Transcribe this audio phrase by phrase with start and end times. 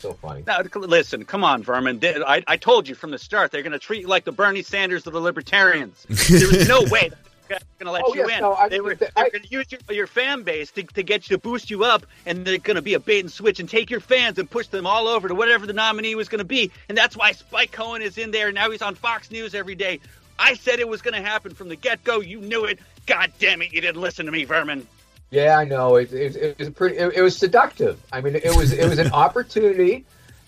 [0.00, 0.44] so funny.
[0.46, 2.00] Now, listen, come on, Vermin.
[2.04, 4.62] I, I told you from the start they're going to treat you like the Bernie
[4.62, 6.06] Sanders of the libertarians.
[6.08, 7.10] There's no way
[7.48, 8.40] they're going to let Oh, you yes, in.
[8.42, 11.02] no, I- they were I- they're going to use your, your fan base to, to
[11.02, 13.58] get you to boost you up, and they're going to be a bait and switch
[13.60, 16.38] and take your fans and push them all over to whatever the nominee was going
[16.40, 16.70] to be.
[16.88, 18.52] And that's why Spike Cohen is in there.
[18.52, 20.00] Now he's on Fox News every day.
[20.38, 22.20] I said it was going to happen from the get go.
[22.20, 22.78] You knew it.
[23.06, 24.86] God damn it, you didn't listen to me, Vermin.
[25.30, 25.96] Yeah, I know.
[25.96, 26.96] It, it, it was pretty.
[26.96, 28.00] It, it was seductive.
[28.12, 30.04] I mean, it was it was an opportunity,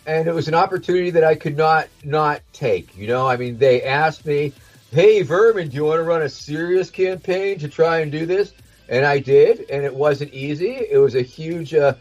[0.07, 2.97] and it was an opportunity that I could not not take.
[2.97, 4.53] You know, I mean, they asked me,
[4.91, 8.55] "Hey, Vermin, do you want to run a serious campaign to try and do this?"
[8.89, 10.71] And I did, and it wasn't easy.
[10.91, 11.95] It was a huge uh,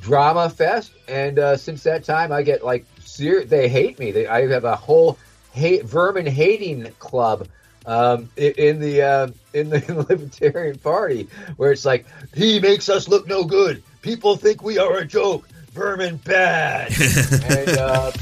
[0.00, 4.10] drama fest, and uh, since that time, I get like ser- They hate me.
[4.10, 5.18] They, I have a whole
[5.52, 7.46] hate Vermin hating club
[7.86, 12.60] um, i- in the uh, in the in the Libertarian Party, where it's like he
[12.60, 13.82] makes us look no good.
[14.02, 15.48] People think we are a joke.
[15.72, 16.92] Vermin bad.
[17.48, 18.12] and uh,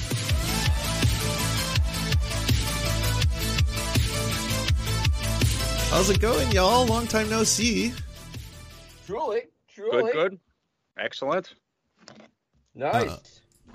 [5.90, 6.86] How's it going, y'all?
[6.86, 7.92] Long time no see.
[9.06, 9.42] truly,
[9.74, 10.38] truly, Good, good.
[10.96, 11.54] Excellent.
[12.74, 13.08] nice.
[13.08, 13.18] Uh,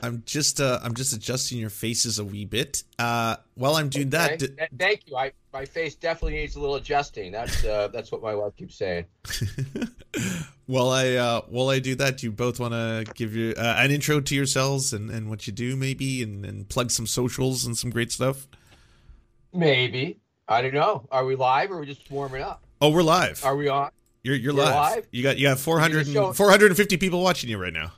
[0.04, 2.84] I'm just uh I'm just adjusting your faces a wee bit.
[3.00, 5.16] Uh while I'm doing that, d- Th- Thank you.
[5.16, 7.32] I my face definitely needs a little adjusting.
[7.32, 9.06] That's uh, that's what my wife keeps saying.
[10.66, 13.76] while I uh while I do that, do you both want to give you uh,
[13.78, 17.66] an intro to yourselves and and what you do maybe and and plug some socials
[17.66, 18.48] and some great stuff?
[19.54, 21.08] Maybe I don't know.
[21.12, 22.62] Are we live or are we just warming up?
[22.82, 23.44] Oh, we're live.
[23.46, 23.90] Are we on?
[24.24, 24.76] You're you're You're live.
[24.76, 25.08] live?
[25.12, 27.94] You got you got 400 450 people watching you right now.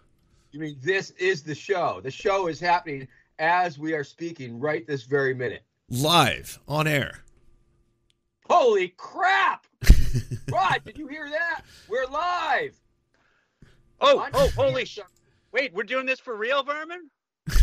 [0.52, 2.00] You mean this is the show?
[2.02, 3.08] The show is happening
[3.40, 5.64] as we are speaking right this very minute.
[5.89, 7.23] Live on air.
[8.50, 9.67] Holy crap!
[10.52, 11.62] Rod, did you hear that?
[11.89, 12.76] We're live.
[14.00, 15.06] Oh, On oh, holy shit.
[15.52, 17.09] Wait, we're doing this for real, Vermin?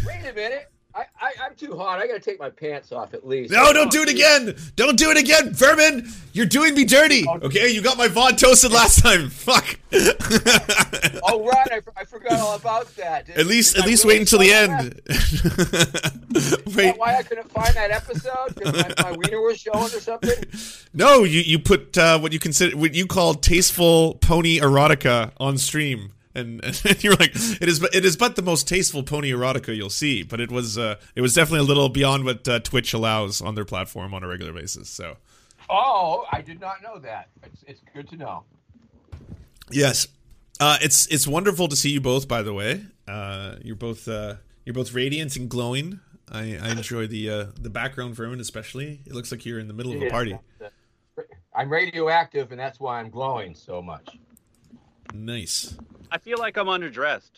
[0.06, 0.70] Wait a minute.
[0.96, 1.98] I, I I'm too hot.
[1.98, 3.52] I gotta take my pants off at least.
[3.52, 4.54] No, don't do it again.
[4.76, 6.08] Don't do it again, Vermin.
[6.32, 7.24] You're doing me dirty.
[7.28, 9.28] Okay, you got my VOD toasted last time.
[9.30, 9.78] Fuck.
[11.26, 13.26] Oh right, I, I forgot all about that.
[13.26, 15.00] Did- At least, at I least really wait until the end.
[16.76, 18.54] wait, that why I couldn't find that episode?
[18.54, 20.44] Because my, my wiener was showing or something?
[20.92, 25.56] no, you you put uh, what you consider what you call tasteful pony erotica on
[25.56, 29.32] stream, and, and you're like, it is, but it is but the most tasteful pony
[29.32, 30.22] erotica you'll see.
[30.22, 33.54] But it was, uh, it was definitely a little beyond what uh, Twitch allows on
[33.54, 34.88] their platform on a regular basis.
[34.88, 35.16] So
[35.70, 37.28] Oh, I did not know that.
[37.44, 38.44] It's, it's good to know.
[39.70, 40.06] yes,
[40.60, 42.28] uh, it's it's wonderful to see you both.
[42.28, 44.34] By the way, uh, you're both uh,
[44.64, 46.00] you're both radiant and glowing.
[46.30, 49.00] I, I enjoy the uh, the background vermin especially.
[49.06, 50.38] It looks like you're in the middle of a party.
[51.54, 54.08] I'm radioactive, and that's why I'm glowing so much.
[55.14, 55.76] Nice.
[56.10, 57.30] I feel like I'm underdressed.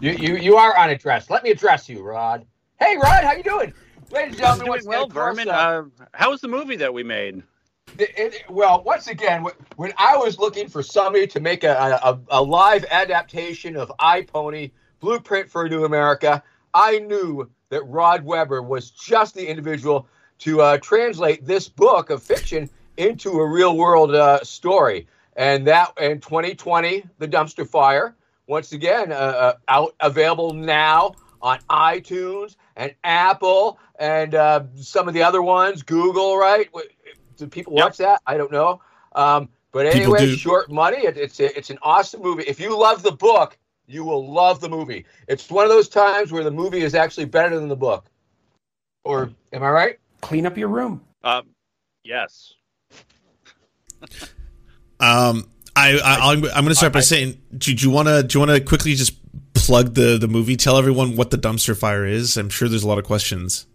[0.00, 1.30] You you, you are unaddressed.
[1.30, 2.44] Let me address you, Rod.
[2.78, 3.72] Hey, Rod, how you doing?
[4.10, 5.48] Ladies and gentlemen, doing well, again, Vermin.
[5.48, 7.42] Uh, how was the movie that we made?
[7.98, 9.46] It- it- well, once again,
[9.76, 14.72] when I was looking for somebody to make a, a, a live adaptation of iPony
[15.00, 16.42] Blueprint for a New America,
[16.74, 20.06] I knew that Rod Webber was just the individual
[20.40, 25.06] to uh, translate this book of fiction into a real world uh, story.
[25.36, 28.14] And that in 2020, The Dumpster Fire,
[28.46, 35.14] once again, uh, uh, out available now on iTunes and Apple and uh, some of
[35.14, 36.70] the other ones, Google, right?
[37.36, 37.84] Do people Yep.
[37.84, 38.20] watch that?
[38.26, 38.80] I don't know.
[39.14, 40.98] Um, but anyway, short money.
[40.98, 42.44] It, it's a, it's an awesome movie.
[42.44, 45.04] If you love the book, you will love the movie.
[45.28, 48.06] It's one of those times where the movie is actually better than the book.
[49.04, 49.98] Or am I right?
[50.20, 51.02] Clean up your room.
[51.22, 51.48] Um,
[52.04, 52.54] yes.
[55.00, 58.22] Um, I, I I'm, I'm going to start by saying, do, do you want to
[58.22, 59.18] do you want to quickly just
[59.54, 60.56] plug the the movie?
[60.56, 62.36] Tell everyone what the dumpster fire is.
[62.36, 63.66] I'm sure there's a lot of questions.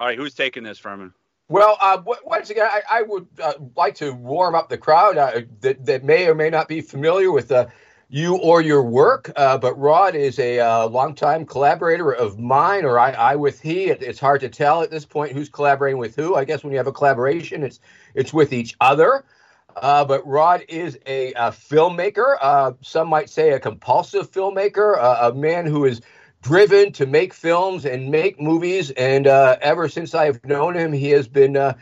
[0.00, 1.12] All right, who's taking this, Vermin?
[1.48, 5.16] Well, uh, w- once again, I, I would uh, like to warm up the crowd
[5.16, 7.66] uh, that, that may or may not be familiar with uh,
[8.12, 9.32] you or your work.
[9.36, 13.86] Uh, but Rod is a uh, longtime collaborator of mine, or I, I with he.
[13.86, 16.34] It, it's hard to tell at this point who's collaborating with who.
[16.34, 17.80] I guess when you have a collaboration, it's
[18.14, 19.24] it's with each other.
[19.76, 22.36] Uh, but Rod is a, a filmmaker.
[22.42, 26.02] Uh, some might say a compulsive filmmaker, a man who is
[26.42, 28.90] driven to make films and make movies.
[28.90, 31.78] And uh, ever since I've known him, he has been uh,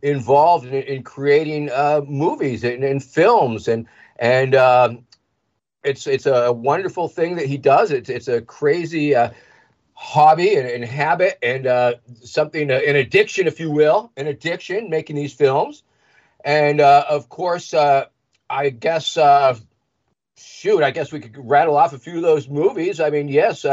[0.00, 3.68] involved in, in creating uh, movies and, and films.
[3.68, 3.86] And
[4.18, 5.04] and um,
[5.84, 7.90] it's it's a wonderful thing that he does.
[7.90, 9.14] It's it's a crazy.
[9.14, 9.30] Uh,
[10.02, 11.92] hobby and, and habit and uh,
[12.24, 15.82] something uh, an addiction if you will an addiction making these films
[16.44, 18.06] and uh, of course, uh,
[18.48, 19.58] I guess uh,
[20.36, 23.00] shoot, I guess we could rattle off a few of those movies.
[23.00, 23.64] I mean, yes,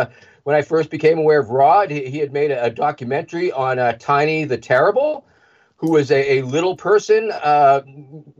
[0.43, 3.77] when I first became aware of Rod, he, he had made a, a documentary on
[3.99, 5.25] Tiny the Terrible,
[5.77, 7.81] who was a, a little person uh,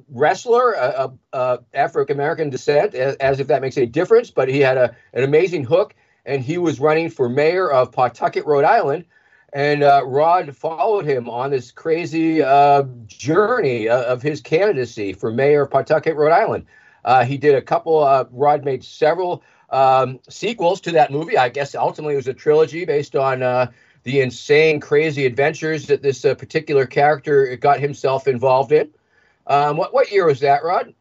[0.09, 4.31] wrestler, uh, uh, African American descent, as, as, if that makes any difference.
[4.31, 5.95] But he had a, an amazing hook,
[6.25, 9.06] and he was running for mayor of Pawtucket, Rhode Island.
[9.54, 15.63] And uh, Rod followed him on this crazy uh, journey of his candidacy for mayor
[15.63, 16.65] of Pawtucket, Rhode Island.
[17.06, 18.01] Uh, he did a couple.
[18.31, 21.38] Rod made several um, sequels to that movie.
[21.38, 23.42] I guess ultimately it was a trilogy based on
[24.07, 28.89] the insane, crazy adventures that this uh, particular character got himself involved in.
[29.48, 30.94] Um, what what year was that, Rod?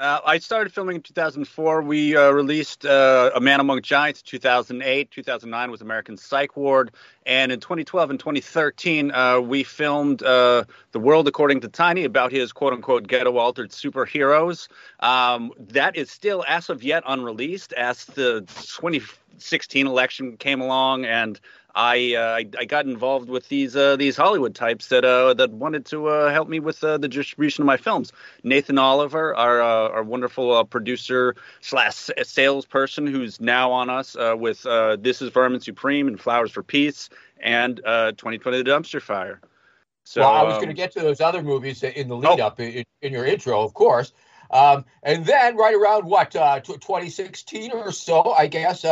[0.00, 1.82] Uh, I started filming in 2004.
[1.82, 5.10] We uh, released uh, A Man Among Giants 2008.
[5.10, 6.92] 2009 was American Psych Ward.
[7.26, 12.30] And in 2012 and 2013, uh, we filmed uh, The World According to Tiny about
[12.30, 14.68] his quote unquote ghetto altered superheroes.
[15.00, 21.40] Um, that is still, as of yet, unreleased as the 2016 election came along and
[21.74, 25.50] I, uh, I, I got involved with these uh, these Hollywood types that uh, that
[25.50, 28.12] wanted to uh, help me with uh, the distribution of my films.
[28.42, 34.62] Nathan Oliver, our uh, our wonderful producer slash salesperson, who's now on us with
[35.02, 37.10] This Is Vermin Supreme and Flowers for Peace
[37.40, 39.40] and 2020 The Dumpster Fire.
[40.04, 42.40] So well, I was um, going to get to those other movies in the lead
[42.40, 42.46] oh.
[42.46, 44.14] up in, in, your intro, of course.
[44.50, 48.86] Um, and then right around what 2016 or so, I guess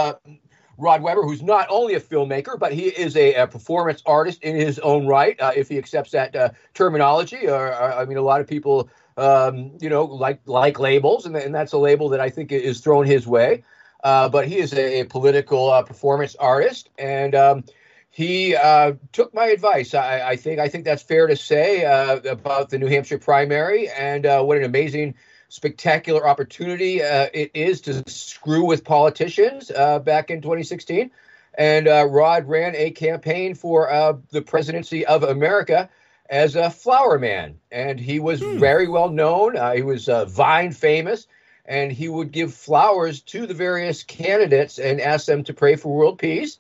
[0.79, 4.57] Rod Webber, who's not only a filmmaker, but he is a, a performance artist in
[4.57, 7.49] his own right, uh, if he accepts that uh, terminology.
[7.49, 11.37] Or, or, I mean, a lot of people, um, you know, like like labels, and,
[11.37, 13.63] and, that's a label that I think is thrown his way.
[14.05, 17.65] Uh, but he is a, a political uh, performance artist, and um,
[18.11, 19.95] he uh, took my advice.
[19.95, 23.89] I, I, think I think that's fair to say uh, about the New Hampshire primary,
[23.89, 25.15] and what an amazing
[25.49, 31.11] spectacular opportunity uh, it is to screw with politicians uh, back in 2016.
[31.59, 35.89] And uh, Rod ran a campaign for uh, the presidency of America
[36.29, 37.59] as a flower man.
[37.71, 38.59] And he was hmm.
[38.59, 39.57] very well known.
[39.57, 41.27] Uh, he was uh, Vine famous.
[41.65, 45.93] And he would give flowers to the various candidates and ask them to pray for
[45.93, 46.59] world peace.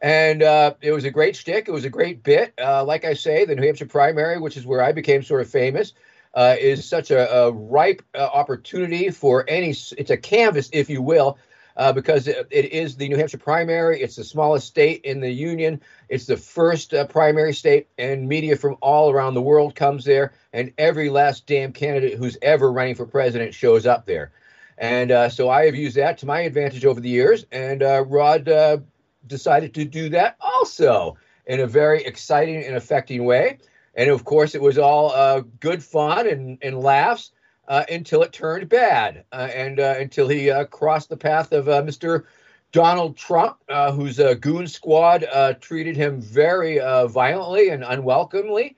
[0.00, 0.40] And
[0.80, 1.68] it was a great shtick.
[1.68, 2.54] It was a great bit.
[2.58, 5.92] like I say, the New Hampshire primary, which is where I became sort of famous,
[6.36, 9.70] uh, is such a, a ripe uh, opportunity for any.
[9.70, 11.38] It's a canvas, if you will,
[11.76, 14.02] uh, because it, it is the New Hampshire primary.
[14.02, 15.80] It's the smallest state in the union.
[16.10, 20.34] It's the first uh, primary state, and media from all around the world comes there,
[20.52, 24.30] and every last damn candidate who's ever running for president shows up there.
[24.78, 28.04] And uh, so I have used that to my advantage over the years, and uh,
[28.06, 28.84] Rod
[29.26, 31.16] decided to do that also
[31.46, 33.58] in a very exciting and affecting way.
[33.96, 37.32] And of course, it was all uh, good fun and, and laughs
[37.66, 41.64] uh, until it turned bad, uh, and uh, until he uh, crossed the path of
[41.64, 42.24] Mr.
[42.72, 43.56] Donald Trump,
[43.94, 45.26] whose goon squad
[45.60, 46.78] treated him very
[47.08, 48.76] violently and unwelcomely.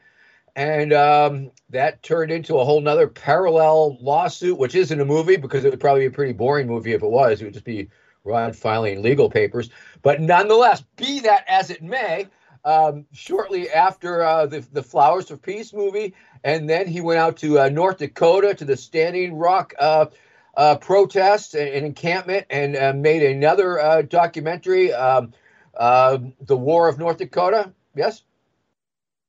[0.56, 5.64] And um, that turned into a whole nother parallel lawsuit, which isn't a movie because
[5.64, 7.40] it would probably be a pretty boring movie if it was.
[7.40, 7.88] It would just be
[8.24, 9.70] Rod filing legal papers.
[10.02, 12.26] But nonetheless, be that as it may,
[12.68, 16.14] um, shortly after uh, the, the Flowers of Peace movie.
[16.44, 20.06] And then he went out to uh, North Dakota to the Standing Rock uh,
[20.54, 25.32] uh protest and, and, encampment and uh, made another uh, documentary, um,
[25.78, 27.72] The War of North Dakota.
[27.94, 28.22] Yes?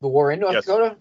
[0.02, 0.66] The War in North yes.
[0.66, 0.98] Dakota?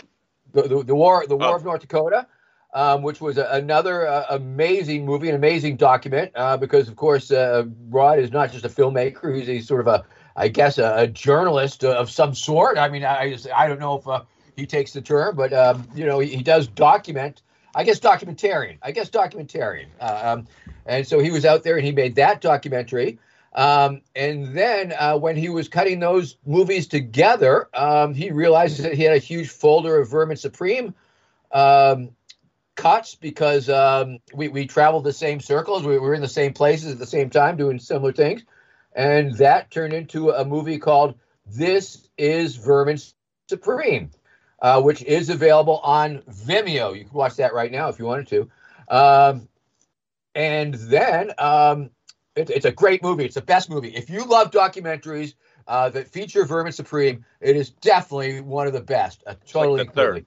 [0.53, 1.57] The, the, the, War, the War oh.
[1.57, 2.27] of North Dakota.
[2.75, 7.31] Um, which was a, another uh, amazing movie, an amazing document, uh, because of course
[7.31, 10.05] uh, Rod is not just a filmmaker; he's, he's sort of a
[10.39, 12.79] I guess, a, a journalist of some sort.
[12.79, 14.23] I mean, I I don't know if uh,
[14.57, 17.43] he takes the term, but um, you know, he, he, does document.
[17.75, 18.79] I guess documentarian.
[18.81, 19.87] I guess documentarian.
[20.01, 20.47] Uh, um,
[20.87, 23.19] and so he was out there and he made that documentary.
[23.53, 28.95] Um, and then uh, when he was cutting those movies together, um, he realized that
[28.95, 30.95] he had a huge folder of Vermin Supreme
[31.51, 32.11] um,
[32.77, 35.83] cuts because um, we, we traveled the same circles.
[35.83, 38.45] We were in the same places at the same time doing similar things
[38.99, 41.15] and that turned into a movie called
[41.47, 42.99] This Is Vermin
[43.49, 44.11] Supreme,
[44.61, 46.99] uh, which is available on Vimeo.
[46.99, 48.51] You can watch that right now if you wanted to.
[48.89, 49.49] Um,
[50.35, 51.91] and then um,
[52.35, 53.25] it, it's a great movie.
[53.25, 53.95] It's the best movie.
[53.95, 55.35] If you love documentaries
[55.69, 59.23] uh, that feature Vermin Supreme, it is definitely one of the best.
[59.29, 60.25] Uh, totally, like the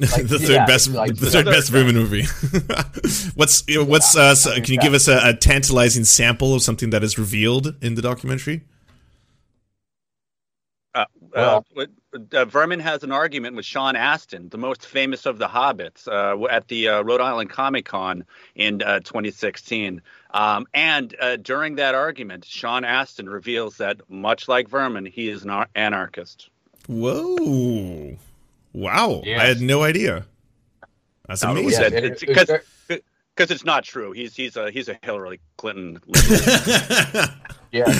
[0.00, 2.22] Like, the third yeah, best, like the third best Vermin movie.
[3.34, 7.02] what's what's uh, so, can you give us a, a, tantalizing sample of something that
[7.02, 8.62] is revealed in the documentary?
[10.94, 11.66] Uh, well,
[12.32, 16.46] uh, Vermin has an argument with Sean Astin, the most famous of the hobbits, uh,
[16.46, 18.24] at the uh, Rhode Island Comic Con
[18.54, 20.00] in uh, 2016.
[20.30, 25.44] Um, and uh, during that argument, Sean Astin reveals that, much like Vermin, he is
[25.44, 26.50] an anarchist.
[26.86, 28.16] Whoa!
[28.78, 29.22] Wow!
[29.24, 29.40] Yes.
[29.40, 30.24] I had no idea.
[31.26, 32.14] That's no, amazing.
[32.20, 32.48] Because
[32.86, 34.12] because it's not true.
[34.12, 36.00] He's he's a he's a Hillary Clinton.
[37.72, 37.90] yeah,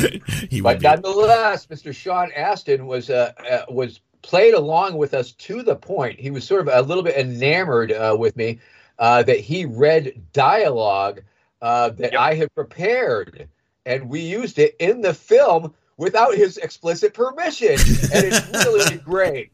[0.49, 1.92] he but nonetheless, Mr.
[1.92, 6.20] Sean Astin was uh, uh, was played along with us to the point.
[6.20, 8.61] He was sort of a little bit enamored uh, with me
[9.00, 11.23] uh, that he read dialogue
[11.61, 12.20] uh, that yep.
[12.20, 13.49] I had prepared,
[13.85, 19.50] and we used it in the film without his explicit permission, and it's really great.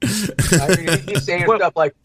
[0.52, 1.96] I mean, he's saying well, stuff like,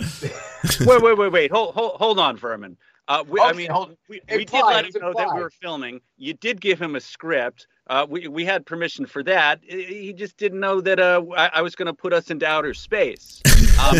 [0.79, 2.75] "Wait, wait, wait, wait, hold, hold, hold on, Vermin.
[3.07, 5.49] Uh, we, okay, I mean, hold, we, we did let him know that we were
[5.49, 5.99] filming.
[6.17, 7.67] You did give him a script.
[7.87, 9.59] Uh, we we had permission for that.
[9.63, 12.73] He just didn't know that uh, I, I was going to put us into outer
[12.73, 13.41] space,
[13.79, 13.97] um,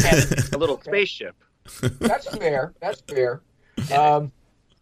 [0.53, 1.36] a little spaceship.
[2.00, 2.74] That's fair.
[2.79, 3.41] That's fair.
[3.91, 4.31] Um,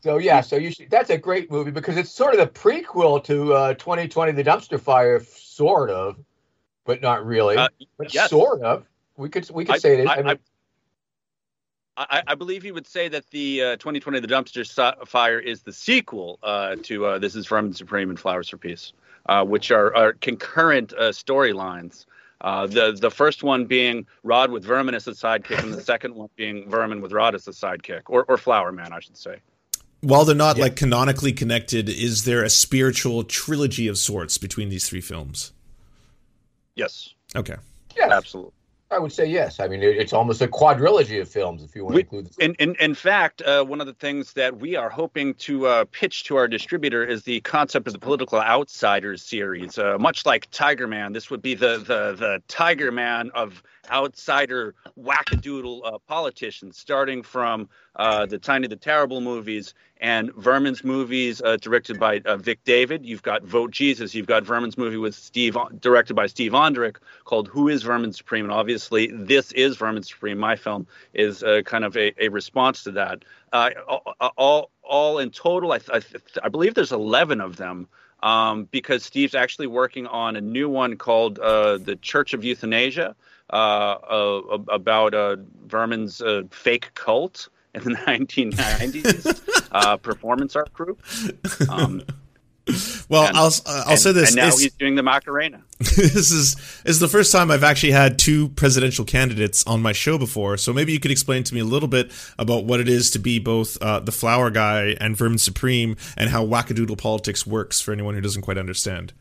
[0.01, 3.23] so yeah, so you should, that's a great movie because it's sort of the prequel
[3.23, 5.21] to uh, 2020: The Dumpster Fire,
[5.57, 6.17] sort of,
[6.85, 7.57] but not really.
[7.57, 8.29] Uh, but yes.
[8.29, 8.85] sort of.
[9.17, 10.07] We could we could I, say it.
[10.07, 10.39] I, I, mean,
[11.97, 15.73] I, I, believe he would say that the uh, 2020 The Dumpster Fire is the
[15.73, 18.93] sequel uh, to uh, This is Vermin Supreme and Flowers for Peace,
[19.27, 22.05] uh, which are, are concurrent uh, storylines.
[22.41, 26.13] Uh, the the first one being Rod with Vermin as a sidekick, and the second
[26.13, 29.37] one being Vermin with Rod as a sidekick, or or Flower Man, I should say.
[30.01, 30.63] While they're not yeah.
[30.63, 35.53] like canonically connected, is there a spiritual trilogy of sorts between these three films?
[36.75, 37.13] Yes.
[37.35, 37.55] Okay.
[37.95, 38.53] Yeah, absolutely.
[38.89, 39.59] I would say yes.
[39.59, 42.39] I mean, it's almost a quadrilogy of films, if you want we, to include.
[42.39, 45.85] In, in, in fact, uh, one of the things that we are hoping to uh,
[45.91, 49.77] pitch to our distributor is the concept of the Political Outsiders series.
[49.77, 54.75] Uh, much like Tiger Man, this would be the the the Tiger Man of outsider
[54.99, 61.57] wackadoodle uh, politicians, starting from uh, the Tiny the Terrible movies and Vermin's movies uh,
[61.57, 63.05] directed by uh, Vic David.
[63.05, 64.13] You've got Vote Jesus.
[64.13, 68.45] You've got Vermin's movie with Steve, directed by Steve Ondrych, called Who is Vermin Supreme?
[68.45, 70.37] And obviously, this is Vermin Supreme.
[70.37, 73.23] My film is uh, kind of a, a, response to that.
[73.51, 73.71] Uh,
[74.37, 76.01] all, all in total, I, I,
[76.43, 77.87] I believe there's 11 of them.
[78.23, 83.15] Um, because Steve's actually working on a new one called The Church of Euthanasia,
[83.51, 85.37] uh, uh, about uh,
[85.67, 91.01] Vermin's fake cult in the 1990s uh, performance art group.
[91.69, 92.03] Um,
[93.07, 94.29] well, and, I'll I'll and, say this.
[94.29, 95.63] And now he's doing the Macarena.
[95.79, 100.17] this is is the first time I've actually had two presidential candidates on my show
[100.17, 100.57] before.
[100.57, 103.19] So maybe you could explain to me a little bit about what it is to
[103.19, 107.93] be both uh, the flower guy and Vermin Supreme, and how wackadoodle politics works for
[107.93, 109.13] anyone who doesn't quite understand.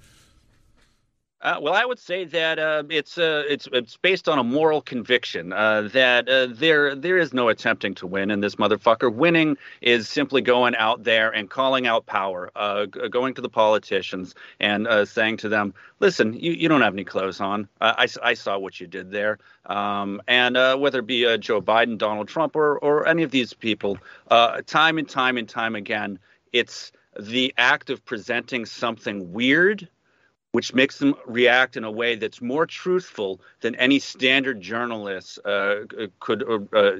[1.42, 4.80] Uh, well, I would say that uh, it's uh, it's it's based on a moral
[4.80, 9.12] conviction uh, that uh, there there is no attempting to win in this motherfucker.
[9.12, 14.34] Winning is simply going out there and calling out power, uh, going to the politicians
[14.60, 17.68] and saying to them, "Listen, you, you don't have any clothes on.
[17.82, 22.28] I, I saw what you did there." Um, and whether it be Joe Biden, Donald
[22.28, 23.98] Trump, or or any of these people,
[24.30, 26.18] time and time and time again,
[26.54, 29.86] it's the act of presenting something weird
[30.56, 35.80] which makes them react in a way that's more truthful than any standard journalist uh,
[36.18, 36.92] could uh,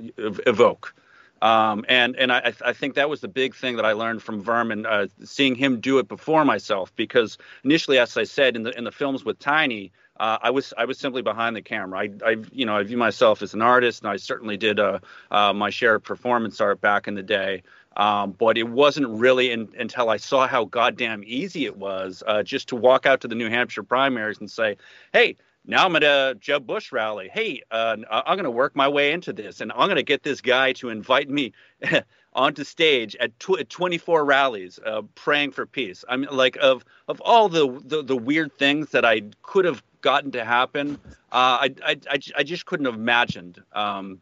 [0.46, 0.94] evoke.
[1.40, 4.42] Um, and and I, I, think that was the big thing that I learned from
[4.42, 6.94] Vermin, uh, seeing him do it before myself.
[6.96, 10.75] Because initially, as I said in the in the films with Tiny, uh, I was
[10.76, 12.00] I was simply behind the camera.
[12.00, 14.98] I, I you know I view myself as an artist, and I certainly did uh,
[15.30, 17.62] uh, my share of performance art back in the day.
[17.96, 22.42] Um, but it wasn't really in, until I saw how goddamn easy it was uh,
[22.42, 24.76] just to walk out to the New Hampshire primaries and say,
[25.12, 25.36] "Hey,
[25.66, 27.28] now I'm at a Jeb Bush rally.
[27.32, 30.22] Hey, uh, I'm going to work my way into this, and I'm going to get
[30.22, 31.52] this guy to invite me
[32.34, 36.04] onto stage at, tw- at 24 rallies, uh, praying for peace.
[36.08, 39.82] I mean, like of of all the, the, the weird things that I could have
[40.02, 41.00] gotten to happen,
[41.32, 44.20] uh, I, I I just couldn't have imagined um,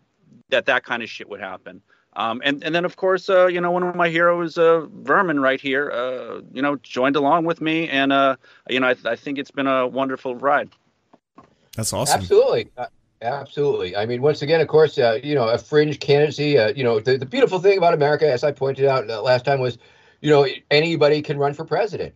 [0.48, 1.82] that that kind of shit would happen.
[2.16, 5.40] Um, and and then of course, uh, you know, one of my heroes, uh, Vermin,
[5.40, 8.36] right here, uh, you know, joined along with me, and uh,
[8.68, 10.70] you know, I, th- I, think it's been a wonderful ride.
[11.76, 12.20] That's awesome.
[12.20, 12.70] Absolutely.
[12.78, 12.86] Uh,
[13.20, 13.96] absolutely.
[13.96, 16.56] I mean, once again, of course, uh, you know, a fringe candidacy.
[16.76, 19.76] you know, the, the, beautiful thing about America, as I pointed out last time, was,
[20.20, 22.14] you know, anybody can run for president,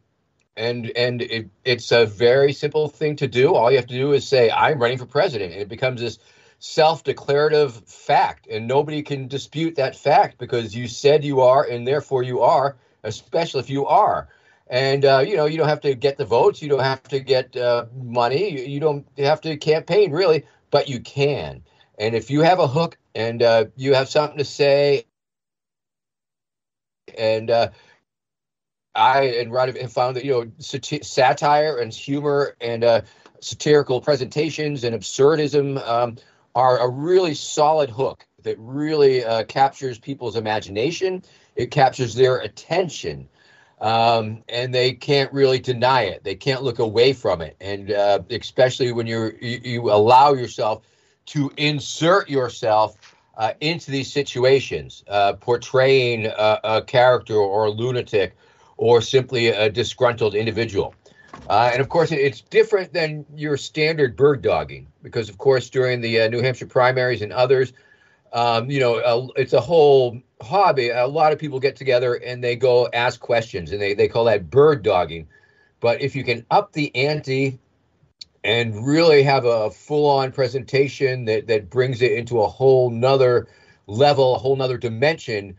[0.56, 3.52] and and it, it's a very simple thing to do.
[3.56, 6.20] All you have to do is say, "I'm running for president," and it becomes this
[6.58, 12.22] self-declarative fact and nobody can dispute that fact because you said you are and therefore
[12.22, 14.28] you are especially if you are.
[14.70, 17.20] And uh, you know you don't have to get the votes you don't have to
[17.20, 21.62] get uh, money you, you, don't have to campaign really but you can.
[21.98, 25.04] And if you have a hook and uh, you have something to say
[27.16, 27.70] and uh,
[28.94, 33.00] I and Rod have found that you know sati- satire and humor and uh,
[33.40, 36.16] satirical presentations and absurdism um,
[36.54, 41.22] are a really solid hook that really uh, captures people's imagination.
[41.56, 43.28] It captures their attention.
[43.80, 46.24] Um, and they can't really deny it.
[46.24, 50.82] They can't look away from it, and uh, especially when you, you allow yourself
[51.26, 52.96] to insert yourself
[53.36, 58.36] uh, into these situations, uh, portraying a, a, character or a lunatic
[58.76, 60.92] or simply a disgruntled individual.
[61.48, 66.00] Uh, and of course, it's different than your standard bird dogging because, of course, during
[66.00, 67.72] the uh, New Hampshire primaries and others,
[68.32, 70.90] um, you know, it's a whole hobby.
[70.90, 74.24] A lot of people get together and they go ask questions, and they, they call
[74.24, 75.26] that bird dogging.
[75.80, 77.58] But if you can up the ante
[78.44, 83.48] and really have a full-on presentation that that brings it into a whole nother
[83.86, 85.56] level, a whole nother dimension.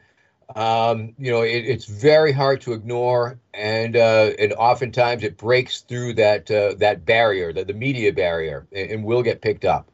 [0.55, 5.81] Um, you know, it, it's very hard to ignore, and uh, and oftentimes it breaks
[5.81, 9.91] through that uh, that barrier, the, the media barrier, and, and will get picked up.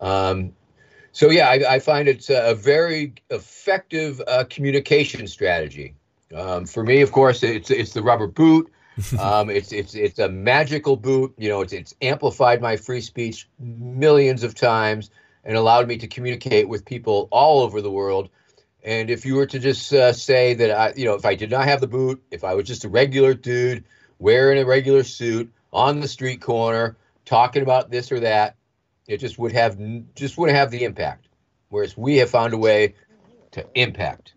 [0.00, 0.52] Um,
[1.10, 5.94] so yeah, I, I, find it's a very effective uh, communication strategy.
[6.32, 8.70] Um, for me, of course, it's it's the rubber boot.
[9.18, 11.34] um, it's it's it's a magical boot.
[11.38, 15.10] You know, it's it's amplified my free speech millions of times
[15.44, 18.28] and allowed me to communicate with people all over the world.
[18.84, 21.50] And if you were to just uh, say that I, you know, if I did
[21.50, 23.84] not have the boot, if I was just a regular dude
[24.18, 28.56] wearing a regular suit on the street corner talking about this or that,
[29.06, 29.78] it just would have
[30.14, 31.26] just wouldn't have the impact.
[31.70, 32.94] Whereas we have found a way
[33.52, 34.34] to impact.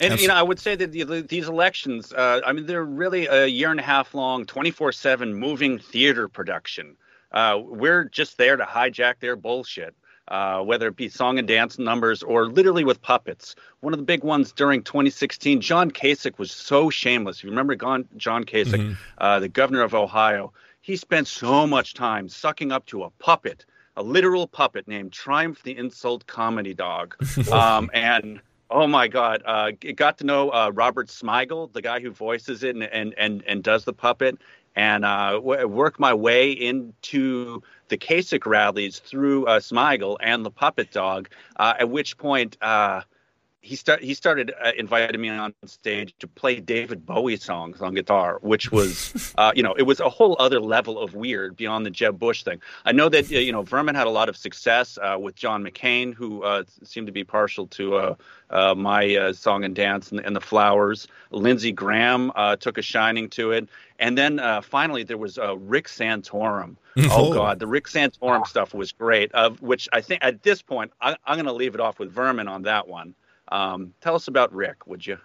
[0.00, 3.26] And you know, I would say that the, these elections, uh, I mean, they're really
[3.26, 6.96] a year and a half long, twenty four seven moving theater production.
[7.30, 9.94] Uh, we're just there to hijack their bullshit,
[10.32, 13.54] uh, whether it be song and dance numbers or literally with puppets.
[13.80, 17.38] One of the big ones during 2016, John Kasich was so shameless.
[17.38, 18.92] If you remember John Kasich, mm-hmm.
[19.18, 23.66] Uh, the governor of Ohio, he spent so much time sucking up to a puppet,
[23.96, 27.14] a literal puppet named Triumph the Insult Comedy Dog,
[27.52, 28.40] um, and
[28.74, 29.42] Oh my God!
[29.44, 33.44] Uh, got to know uh, Robert Smigel, the guy who voices it and and and,
[33.46, 34.38] and does the puppet,
[34.74, 40.50] and uh, w- work my way into the Kasich rallies through uh, Smigel and the
[40.50, 41.28] puppet dog.
[41.56, 43.02] Uh, at which point, uh,
[43.62, 47.94] he start he started uh, inviting me on stage to play David Bowie songs on
[47.94, 51.86] guitar, which was uh, you know it was a whole other level of weird beyond
[51.86, 52.60] the Jeb Bush thing.
[52.84, 55.62] I know that uh, you know Vermin had a lot of success uh, with John
[55.64, 58.16] McCain, who uh, seemed to be partial to
[58.50, 61.06] uh, my song and dance and, and, the Flowers.
[61.30, 63.68] Lindsey Graham took a shining to it,
[64.00, 66.76] and then finally there was Rick Santorum.
[66.98, 69.30] oh, oh God, the Rick Santorum stuff was great.
[69.32, 72.10] Of which I think at this point I, I'm going to leave it off with
[72.10, 73.14] Vermin on that one.
[73.52, 75.18] Um, tell us about Rick, would you?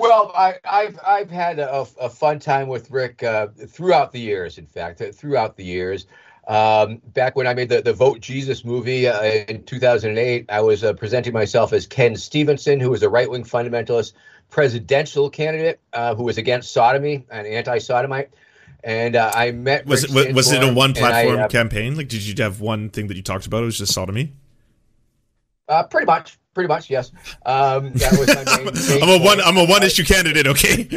[0.00, 4.58] Well, I, have I've had a, a, fun time with Rick uh, throughout the years.
[4.58, 6.06] In fact, uh, throughout the years,
[6.48, 10.82] um, back when I made the, the Vote Jesus movie uh, in 2008, I was
[10.82, 14.12] uh, presenting myself as Ken Stevenson, who was a right wing fundamentalist
[14.50, 18.30] presidential candidate uh, who was against sodomy and anti-sodomite.
[18.82, 19.86] And uh, I met.
[19.86, 21.96] Was Rick it was it a one platform campaign?
[21.96, 23.62] Like, did you have one thing that you talked about?
[23.62, 24.32] It was just sodomy.
[25.84, 26.38] Pretty much.
[26.52, 27.12] Pretty much, yes.
[27.46, 28.64] Um, that was my main.
[28.88, 29.40] main I'm a one.
[29.40, 30.48] I'm a one issue candidate.
[30.48, 30.82] Okay.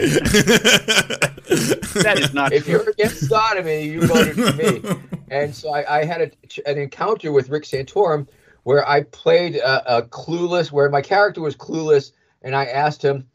[2.01, 2.53] that is not.
[2.53, 2.71] If true.
[2.73, 4.81] you're against sodomy, you voted for me.
[5.29, 6.31] And so I, I had a,
[6.67, 8.27] an encounter with Rick Santorum
[8.63, 13.27] where I played a, a clueless, where my character was clueless, and I asked him,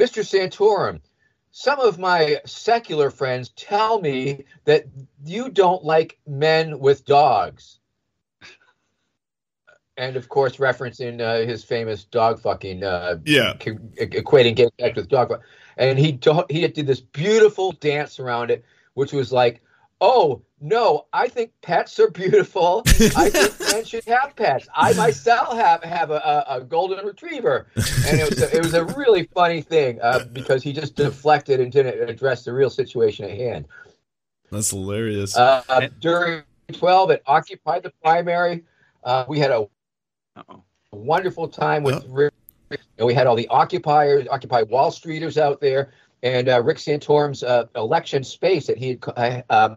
[0.00, 0.22] Mr.
[0.22, 1.00] Santorum,
[1.52, 4.86] some of my secular friends tell me that
[5.24, 7.78] you don't like men with dogs
[9.96, 13.54] and of course referencing uh, his famous dog fucking uh, yeah.
[13.54, 15.32] equating gay sex with dog
[15.76, 16.18] and he
[16.50, 19.60] he did this beautiful dance around it which was like
[20.00, 22.82] oh no i think pets are beautiful.
[22.86, 24.66] I think men should have pets.
[24.74, 27.66] I myself have have a, a, a golden retriever.
[27.76, 31.60] And it was a, it was a really funny thing uh, because he just deflected
[31.60, 33.66] and didn't address the real situation at hand.
[34.50, 35.36] That's hilarious.
[35.36, 38.64] Uh, during 12 it occupied the primary.
[39.02, 39.66] Uh, we had a
[40.36, 40.62] uh-oh.
[40.92, 42.32] A wonderful time with Rick.
[42.98, 45.92] And we had all the occupiers, Occupy Wall Streeters out there,
[46.22, 49.76] and uh, Rick Santorum's uh, election space that he had uh, um,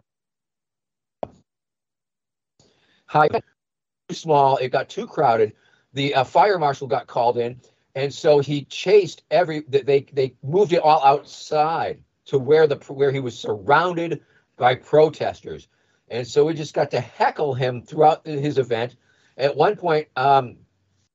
[3.06, 4.56] high too small.
[4.56, 5.52] It got too crowded.
[5.92, 7.60] The uh, fire marshal got called in,
[7.94, 9.60] and so he chased every.
[9.68, 14.22] They they moved it all outside to where the where he was surrounded
[14.56, 15.68] by protesters,
[16.08, 18.96] and so we just got to heckle him throughout his event
[19.38, 20.56] at one point, um,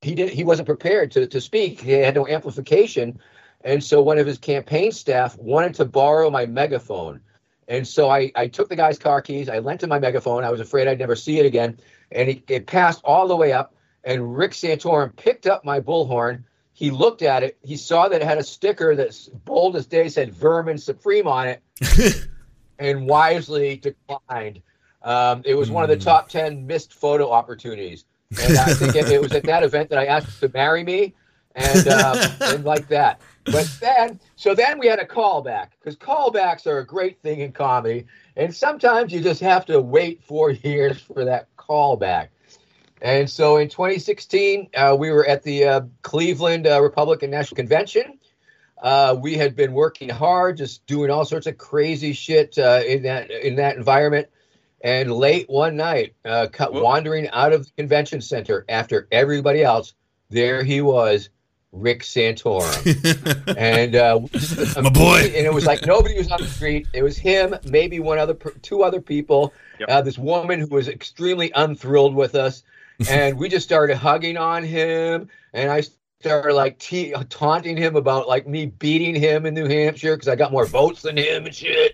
[0.01, 1.81] he did he wasn't prepared to to speak.
[1.81, 3.19] He had no amplification,
[3.63, 7.21] And so one of his campaign staff wanted to borrow my megaphone.
[7.67, 9.47] And so I, I took the guy's car keys.
[9.47, 10.43] I lent him my megaphone.
[10.43, 11.79] I was afraid I'd never see it again.
[12.11, 13.75] And it, it passed all the way up.
[14.03, 16.43] And Rick Santorum picked up my bullhorn.
[16.73, 17.57] He looked at it.
[17.61, 21.47] He saw that it had a sticker that's bold as day said Vermin Supreme on
[21.47, 21.63] it
[22.79, 24.61] and wisely declined.
[25.01, 28.05] Um, it was one of the top 10 missed photo opportunities.
[28.41, 31.13] And I think it, it was at that event that I asked to marry me
[31.55, 33.21] and, um, and like that.
[33.45, 37.51] But then, so then we had a callback because callbacks are a great thing in
[37.51, 38.05] comedy.
[38.35, 42.29] And sometimes you just have to wait four years for that callback.
[43.01, 48.17] And so in 2016, uh, we were at the uh, Cleveland uh, Republican National Convention.
[48.81, 53.03] Uh, we had been working hard, just doing all sorts of crazy shit uh, in
[53.03, 54.27] that in that environment.
[54.83, 59.93] And late one night, uh, wandering out of the convention center after everybody else,
[60.29, 61.29] there he was,
[61.71, 64.19] Rick Santorum, and uh,
[64.81, 65.21] my boy.
[65.35, 66.87] And it was like nobody was on the street.
[66.93, 69.53] It was him, maybe one other, two other people.
[69.79, 69.89] Yep.
[69.89, 72.63] Uh, this woman who was extremely unthrilled with us,
[73.09, 75.29] and we just started hugging on him.
[75.53, 75.83] And I
[76.19, 80.35] started like te- taunting him about like me beating him in New Hampshire because I
[80.35, 81.91] got more votes than him and shit.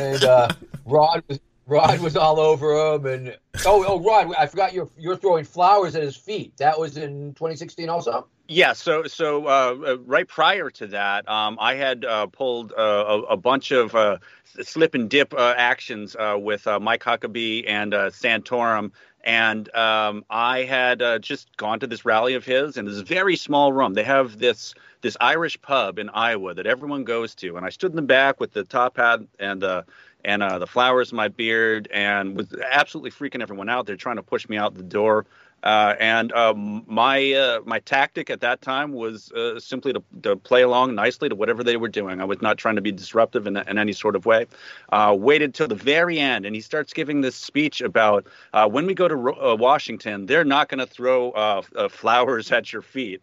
[0.00, 0.48] and uh,
[0.86, 1.40] Rod was
[1.70, 5.94] Rod was all over him, and oh, oh, Rod, I forgot you're you're throwing flowers
[5.94, 6.56] at his feet.
[6.56, 8.26] That was in 2016, also.
[8.48, 12.82] Yeah, so so uh, uh, right prior to that, um, I had uh, pulled uh,
[12.82, 14.18] a, a, bunch of uh,
[14.62, 18.90] slip and dip uh, actions with Mike Huckabee and Santorum,
[19.22, 23.72] and um, I had just gone to this rally of his in this very small
[23.72, 23.94] room.
[23.94, 27.92] They have this this Irish pub in Iowa that everyone goes to, and I stood
[27.92, 29.62] in the back with the top hat and
[30.24, 33.86] and uh, the flowers in my beard and was absolutely freaking everyone out.
[33.86, 35.26] They're trying to push me out the door.
[35.62, 40.36] Uh, and um, my uh, my tactic at that time was uh, simply to, to
[40.36, 42.20] play along nicely to whatever they were doing.
[42.20, 44.46] I was not trying to be disruptive in, in any sort of way.
[44.90, 48.86] Uh, waited till the very end, and he starts giving this speech about uh, when
[48.86, 53.22] we go to uh, Washington, they're not going to throw flowers at your feet.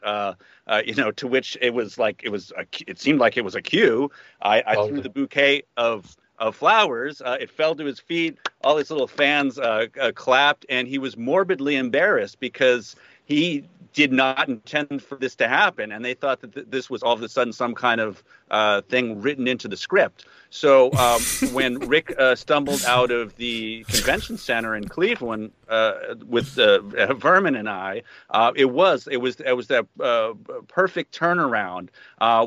[0.86, 3.56] you know, to which it was like it was a, it seemed like it was
[3.56, 4.12] a cue.
[4.42, 7.21] I, I threw the bouquet of of flowers.
[7.21, 8.38] Uh, it fell to his feet.
[8.63, 12.95] All his little fans uh, uh, clapped, and he was morbidly embarrassed because
[13.28, 17.02] he did not intend for this to happen, and they thought that th- this was
[17.02, 20.26] all of a sudden some kind of uh, thing written into the script.
[20.52, 21.20] So um,
[21.52, 26.82] when Rick uh, stumbled out of the convention center in Cleveland uh, with uh,
[27.16, 30.34] Vermin and I, uh, it was it was it was that uh,
[30.68, 31.90] perfect turnaround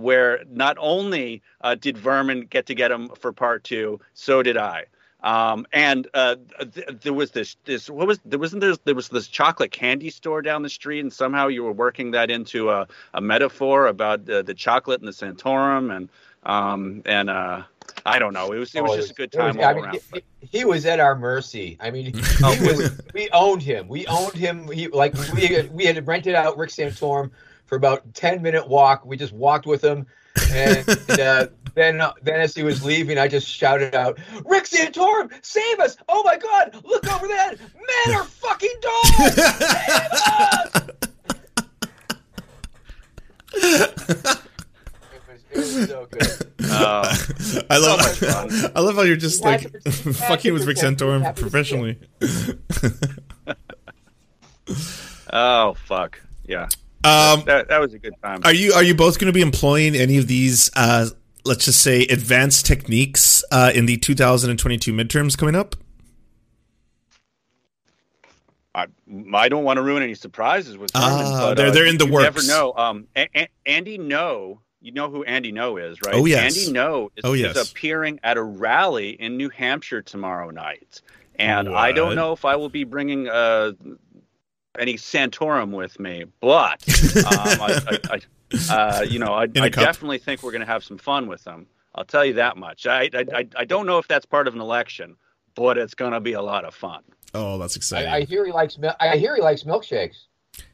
[0.00, 1.42] where not only
[1.80, 4.84] did Vermin get to get him for part two, so did I.
[5.22, 6.36] Um, and uh,
[6.72, 10.08] th- there was this this what was there wasn't there there was this chocolate candy
[10.10, 14.24] store down the street, and somehow you were working that into a, a metaphor about
[14.24, 16.08] the, the chocolate and the Santorum, and
[16.44, 17.62] um, and uh,
[18.06, 18.52] I don't know.
[18.52, 20.00] It was it was oh, just a good time was, all I mean, around.
[20.40, 21.76] He, he, was at our mercy.
[21.80, 23.88] I mean, he was, we owned him.
[23.88, 24.70] We owned him.
[24.70, 27.30] He like we had, we had rented out Rick Santorum
[27.66, 29.04] for about ten minute walk.
[29.04, 30.06] We just walked with him,
[30.50, 35.32] and uh, then, uh, then as he was leaving, I just shouted out, "Rick Santorum,
[35.42, 35.96] save us!
[36.08, 37.54] Oh my God, look over there!
[38.06, 39.34] Men are fucking dogs!
[39.34, 40.80] Save us!"
[45.52, 46.26] it was so good.
[46.70, 47.16] Uh,
[47.68, 48.00] I love.
[48.02, 51.98] So I love how you're just like fucking with Rick Santorum professionally.
[55.32, 56.68] oh fuck yeah.
[57.02, 58.40] Um, that, that was a good time.
[58.44, 61.08] Are you are you both going to be employing any of these uh,
[61.44, 65.76] let's just say advanced techniques uh, in the 2022 midterms coming up?
[68.74, 68.86] I,
[69.34, 71.98] I don't want to ruin any surprises with Vermin, uh, but, they're uh, they're in
[71.98, 72.24] the you works.
[72.24, 72.72] Never know.
[72.76, 76.14] Um, a- a- Andy Ngo, you know who Andy Ngo is, right?
[76.14, 76.56] Oh yes.
[76.56, 77.56] Andy Ngo is, oh, yes.
[77.56, 81.02] is appearing at a rally in New Hampshire tomorrow night,
[81.36, 81.78] and what?
[81.78, 83.72] I don't know if I will be bringing uh,
[84.78, 86.82] any Santorum with me, but
[87.16, 88.20] um, I, I, I
[88.70, 91.66] uh, you know, I, I definitely think we're going to have some fun with them.
[91.94, 92.86] I'll tell you that much.
[92.86, 95.16] I, I, I don't know if that's part of an election,
[95.54, 97.02] but it's going to be a lot of fun.
[97.34, 98.10] Oh, that's exciting!
[98.10, 98.76] I, I hear he likes.
[98.98, 100.16] I hear he likes milkshakes.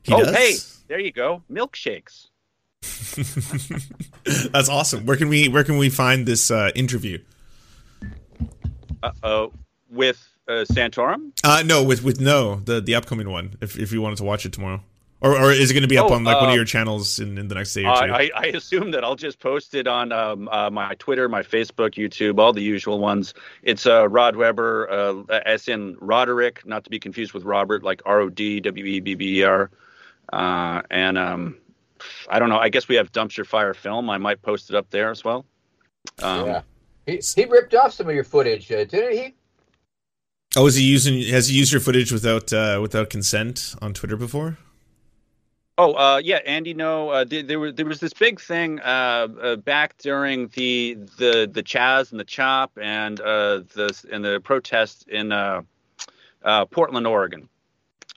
[0.03, 0.35] He oh, does?
[0.35, 0.55] hey,
[0.89, 2.29] there you go, milkshakes.
[4.53, 5.05] that's awesome.
[5.05, 7.19] Where can we Where can we find this uh, interview?
[9.03, 9.53] Uh oh,
[9.91, 11.33] with uh, Santorum?
[11.45, 13.57] Uh, no, with with no the the upcoming one.
[13.61, 14.83] If if you wanted to watch it tomorrow.
[15.23, 16.57] Or, or is it going to be up oh, on like uh, one of uh,
[16.57, 18.13] your channels in, in the next day or two?
[18.13, 21.95] I, I assume that I'll just post it on um, uh, my Twitter, my Facebook,
[21.95, 23.33] YouTube, all the usual ones.
[23.63, 28.03] It's uh, Rod Webber, uh, as in Roderick, not to be confused with Robert, like
[28.05, 29.71] R O D W E B B E R.
[30.33, 31.57] Uh, and um,
[32.29, 32.59] I don't know.
[32.59, 34.11] I guess we have dumpster fire film.
[34.11, 35.47] I might post it up there as well.
[36.23, 36.63] Um, yeah,
[37.07, 39.35] he, he ripped off some of your footage, uh, didn't he?
[40.57, 41.23] Oh, is he using?
[41.33, 44.59] Has he used your footage without uh, without consent on Twitter before?
[45.79, 46.73] Oh, uh, yeah, Andy.
[46.73, 50.97] No, uh, there, there, was there was this big thing uh, uh, back during the
[51.19, 55.63] the the Chaz and the Chop and uh, the and the protests in uh,
[56.71, 57.49] Portland, Oregon.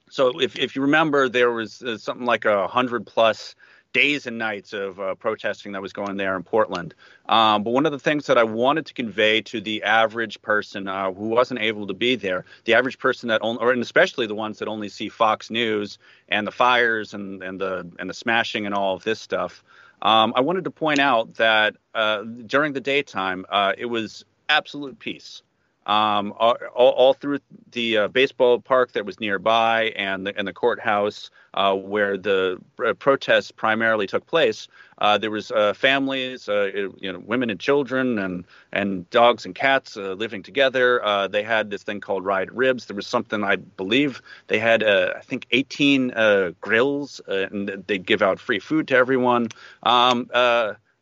[0.09, 3.55] So if if you remember, there was something like a hundred plus
[3.93, 6.93] days and nights of uh, protesting that was going there in Portland.
[7.27, 10.87] Um, but one of the things that I wanted to convey to the average person
[10.87, 14.27] uh, who wasn't able to be there, the average person that only, or and especially
[14.27, 15.97] the ones that only see Fox News
[16.27, 19.63] and the fires and, and the and the smashing and all of this stuff.
[20.01, 24.97] Um, I wanted to point out that uh, during the daytime, uh, it was absolute
[24.99, 25.41] peace
[25.89, 27.39] um, all, all, through
[27.71, 32.59] the uh, baseball park that was nearby and the, and the courthouse uh, where the
[32.85, 34.67] uh, protests primarily took place.
[34.99, 39.55] Uh, there was uh, families, uh, you know, women and children, and and dogs and
[39.55, 41.27] cats living together.
[41.31, 42.85] they had this thing called Riot Ribs.
[42.85, 48.39] There was something I believe they had, I think, 18 grills, and they'd give out
[48.39, 49.47] free food to everyone.
[49.81, 50.29] Um,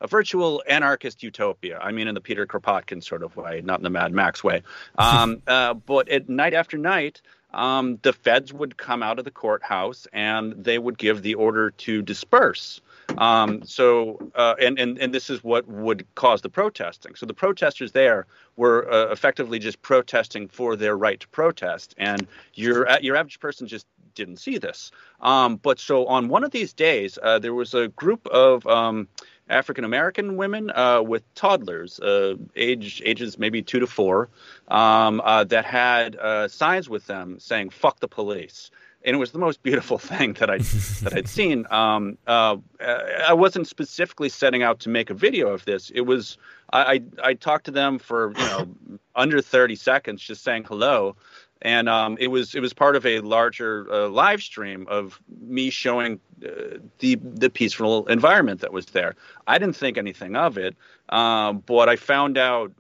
[0.02, 1.80] a virtual anarchist utopia.
[1.80, 4.64] I mean, in the Peter Kropotkin sort of way, not in the Mad Max way.
[4.98, 7.22] Um, uh, but at night after night,
[7.54, 11.72] um, the feds would come out of the courthouse and they would give the order
[11.72, 12.82] to disperse.
[13.18, 17.16] Um, so, uh, and, and, and this is what would cause the protesting.
[17.16, 18.26] So the protesters there
[18.58, 21.96] were uh, effectively just protesting for their right to protest.
[21.98, 24.92] And your, your average person just didn't see this.
[25.22, 29.08] Um, but so on one of these days, uh, there was a group of um,
[29.50, 34.30] African American women uh, with toddlers, uh, age ages maybe two to four,
[34.68, 38.72] um, uh, that had uh, signs with them saying "fuck the police."
[39.06, 41.66] And it was the most beautiful thing that I that I'd seen.
[41.72, 45.90] Um, uh, I wasn't specifically setting out to make a video of this.
[45.92, 46.38] It was
[46.74, 46.82] I,
[47.24, 48.68] I, I talked to them for you know
[49.16, 51.16] under 30 seconds, just saying hello,
[51.62, 55.70] and um, it was it was part of a larger uh, live stream of me
[55.70, 59.16] showing uh, the the peaceful environment that was there.
[59.48, 60.76] I didn't think anything of it,
[61.10, 62.72] um, but I found out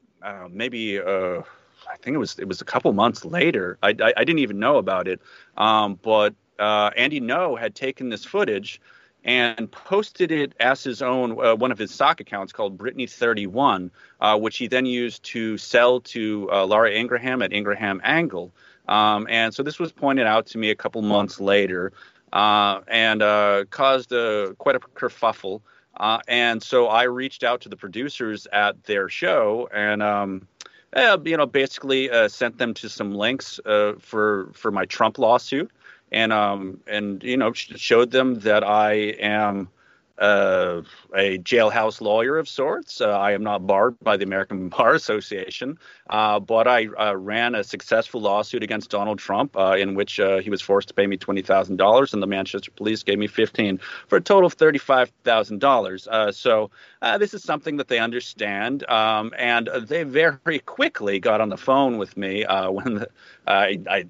[0.50, 1.42] maybe uh,
[1.90, 3.78] I think it was it was a couple months later.
[3.82, 5.22] I, I, I didn't even know about it,
[5.58, 8.82] um, but uh, Andy Ngo had taken this footage
[9.28, 13.92] and posted it as his own uh, one of his stock accounts called Brittany 31,
[14.22, 18.54] uh, which he then used to sell to uh, Laura Ingraham at Ingraham Angle.
[18.88, 21.92] Um, and so this was pointed out to me a couple months later
[22.32, 25.62] uh, and uh, caused a, quite a kerfuffle.
[25.98, 30.48] Uh, and so I reached out to the producers at their show and, um,
[30.94, 35.20] uh, you know, basically uh, sent them to some links uh, for for my Trump
[35.20, 35.70] lawsuit,
[36.12, 39.70] and um, and you know showed them that I am
[40.17, 40.82] uh,
[41.15, 43.02] a jailhouse lawyer of sorts.
[43.02, 45.78] Uh, I am not barred by the American Bar Association,
[46.10, 50.39] uh, but I uh, ran a successful lawsuit against Donald Trump uh, in which uh,
[50.39, 53.28] he was forced to pay me twenty thousand dollars, and the Manchester police gave me
[53.28, 56.08] fifteen for a total of thirty-five thousand dollars.
[56.32, 56.72] So
[57.20, 61.98] this is something that they understand, um, and they very quickly got on the phone
[61.98, 63.10] with me when the,
[63.46, 64.06] I, I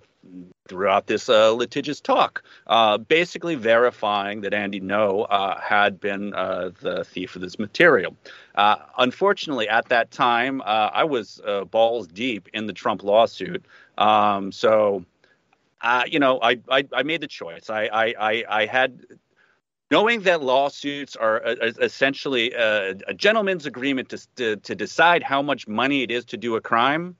[0.67, 6.71] throughout this uh, litigious talk, uh, basically verifying that Andy Ngo uh, had been uh,
[6.81, 8.15] the thief of this material.
[8.55, 13.65] Uh, unfortunately, at that time, uh, I was balls deep in the Trump lawsuit.
[13.97, 15.05] Um, so,
[16.07, 17.69] you know, I, I, I, made the choice.
[17.69, 18.99] I, I, I had
[19.89, 21.41] knowing that lawsuits are
[21.81, 26.37] essentially a, a gentleman's agreement to, to, to, decide how much money it is to
[26.37, 27.15] do a crime,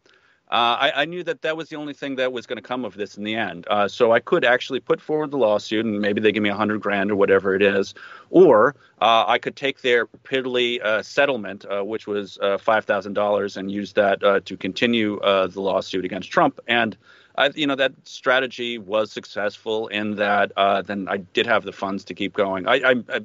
[0.50, 2.86] uh, I, I, knew that that was the only thing that was going to come
[2.86, 3.68] of this in the end.
[3.70, 6.56] Uh, so I could actually put forward the lawsuit, and maybe they give me a
[6.56, 7.94] hundred grand or whatever it is,
[8.30, 13.14] or uh, I could take their piddly uh, settlement, uh, which was uh, five thousand
[13.14, 16.62] dollars, and use that to continue the lawsuit against Trump.
[16.66, 16.96] And
[17.36, 20.54] I, you know that strategy was successful in that
[20.86, 22.68] then I did have the funds to keep going.
[22.68, 23.22] I, I, I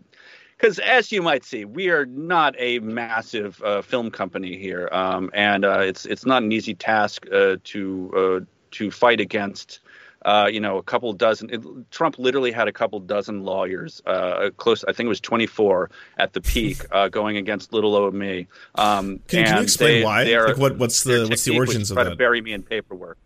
[0.62, 5.29] because as you might see, we are not a massive uh, film company here, um,
[5.35, 9.81] and uh, it's it's not an easy task uh, to uh, to fight against.
[10.25, 11.51] Uh, you know, a couple dozen.
[11.51, 14.85] It, Trump literally had a couple dozen lawyers, uh, close.
[14.85, 16.79] I think it was twenty-four at the peak,
[17.11, 18.46] going against little old me.
[18.77, 20.22] Um, can, can, you explain they, why?
[20.22, 22.11] They are, like what, what's the what's the origins of try that?
[22.11, 23.18] To bury me in paperwork.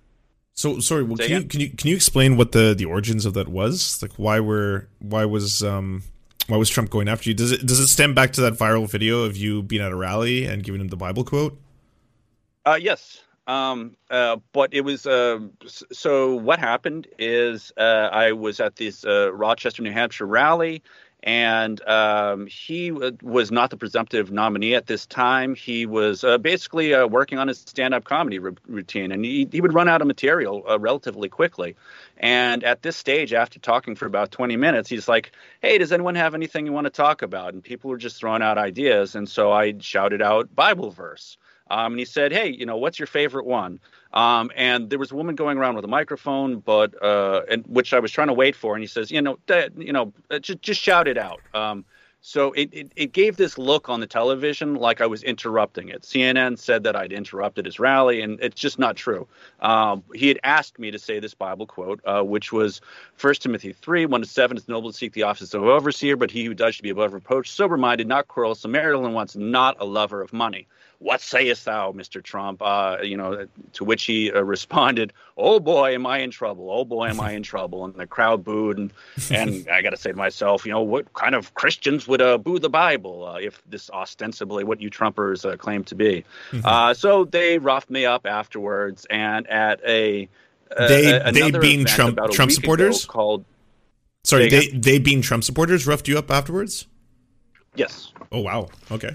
[0.55, 1.03] So sorry.
[1.03, 4.01] Well, can you, can you can you explain what the the origins of that was?
[4.01, 6.03] Like, why were why was um
[6.49, 7.35] why was Trump going after you?
[7.35, 9.97] Does it does it stem back to that viral video of you being at a
[9.97, 11.59] rally and giving him the Bible quote?
[12.65, 13.23] Uh, yes.
[13.47, 16.35] Um, uh, but it was uh, so.
[16.35, 20.83] What happened is uh, I was at this uh, Rochester, New Hampshire rally,
[21.27, 25.57] and um, he w- was not the presumptive nominee at this time.
[25.57, 29.61] He was uh, basically uh, working on his stand-up comedy r- routine, and he, he
[29.61, 31.75] would run out of material uh, relatively quickly.
[32.17, 36.15] And at this stage, after talking for about 20 minutes, he's like, "Hey, does anyone
[36.15, 39.29] have anything you want to talk about?" And people were just throwing out ideas, and
[39.29, 41.39] so I shouted out Bible verse.
[41.69, 43.81] Um, and he said, "Hey, you know, what's your favorite one?"
[44.17, 47.93] Um, and there was a woman going around with a microphone, but uh, and which
[47.93, 48.75] I was trying to wait for.
[48.75, 49.39] And he says, "You know,
[49.77, 51.85] you know, uh, just just shout it out." Um,
[52.23, 56.03] so it, it, it gave this look on the television like I was interrupting it.
[56.03, 59.29] CNN said that I'd interrupted his rally, and it's just not true.
[59.61, 62.81] Um, he had asked me to say this Bible quote, uh, which was
[63.21, 64.57] 1 Timothy 3 1 to 7.
[64.57, 67.13] It's noble to seek the office of overseer, but he who does should be above
[67.13, 70.67] reproach, sober minded, not quarrelsome, marital, and wants not a lover of money
[70.99, 72.23] what sayest thou, Mr.
[72.23, 72.63] Trump?
[72.63, 76.71] Uh, you know, to which he uh, responded, oh boy, am I in trouble.
[76.71, 77.85] Oh boy, am I in trouble.
[77.85, 78.79] And the crowd booed.
[78.79, 78.93] And,
[79.31, 82.39] and I got to say to myself, you know, what kind of Christians would uh,
[82.39, 86.25] boo the Bible uh, if this ostensibly what you Trumpers uh, claim to be?
[86.51, 86.67] Mm-hmm.
[86.67, 89.07] Uh, so they roughed me up afterwards.
[89.11, 90.29] And at a,
[90.77, 93.45] they, a, they being Trump, Trump supporters called,
[94.25, 96.87] sorry, they, they being Trump supporters roughed you up afterwards?
[97.75, 98.13] Yes.
[98.33, 98.69] Oh, wow.
[98.91, 99.15] Okay.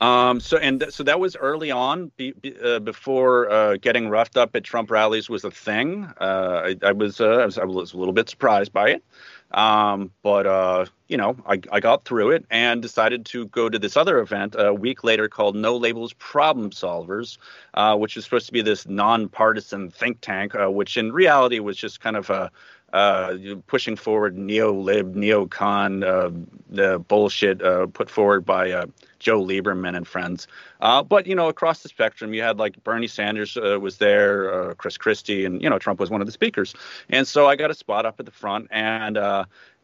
[0.00, 4.08] Um, so and th- so that was early on, be, be, uh, before uh, getting
[4.08, 6.04] roughed up at Trump rallies was a thing.
[6.20, 9.04] Uh, I, I, was, uh, I, was I was a little bit surprised by it,
[9.50, 13.78] um, but uh, you know I, I got through it and decided to go to
[13.78, 17.38] this other event a week later called No Labels Problem Solvers,
[17.74, 22.00] uh, which was supposed to be this nonpartisan think tank, which in reality was just
[22.00, 22.52] kind of a
[22.92, 26.30] uh, pushing forward neo-lib, neocon, uh,
[26.70, 28.86] the bullshit uh, put forward by uh,
[29.18, 30.46] Joe Lieberman and friends.
[30.80, 34.74] Uh, but you know, across the spectrum, you had like Bernie Sanders uh, was there,
[34.74, 36.74] Chris Christie, and you know, Trump was one of the speakers.
[37.08, 39.18] And so I got a spot up at the front, and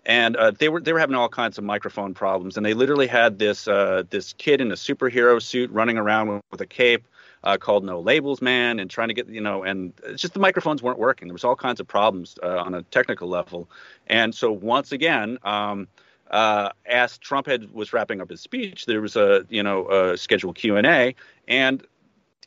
[0.07, 3.07] and uh, they were they were having all kinds of microphone problems, and they literally
[3.07, 7.07] had this uh, this kid in a superhero suit running around with, with a cape,
[7.45, 10.41] uh, called No Labels Man and trying to get, you know, and it's just the
[10.41, 11.29] microphones weren't working.
[11.29, 13.69] There was all kinds of problems uh, on a technical level.
[14.07, 15.87] And so once again, um,
[16.31, 20.17] uh, as Trump had was wrapping up his speech, there was a, you know, a
[20.17, 21.15] scheduled Q&A
[21.49, 21.87] and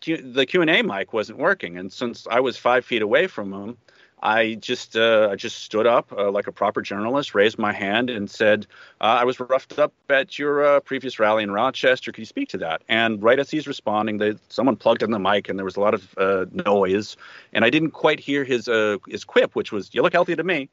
[0.05, 1.77] the Q&A mic wasn't working.
[1.77, 3.77] And since I was five feet away from him,
[4.21, 8.09] I just uh, I just stood up uh, like a proper journalist, raised my hand,
[8.09, 8.65] and said,
[8.99, 12.11] uh, "I was roughed up at your uh, previous rally in Rochester.
[12.11, 15.19] Could you speak to that?" And right as he's responding, they, someone plugged in the
[15.19, 17.15] mic, and there was a lot of uh, noise,
[17.53, 20.43] and I didn't quite hear his uh, his quip, which was, "You look healthy to
[20.43, 20.69] me."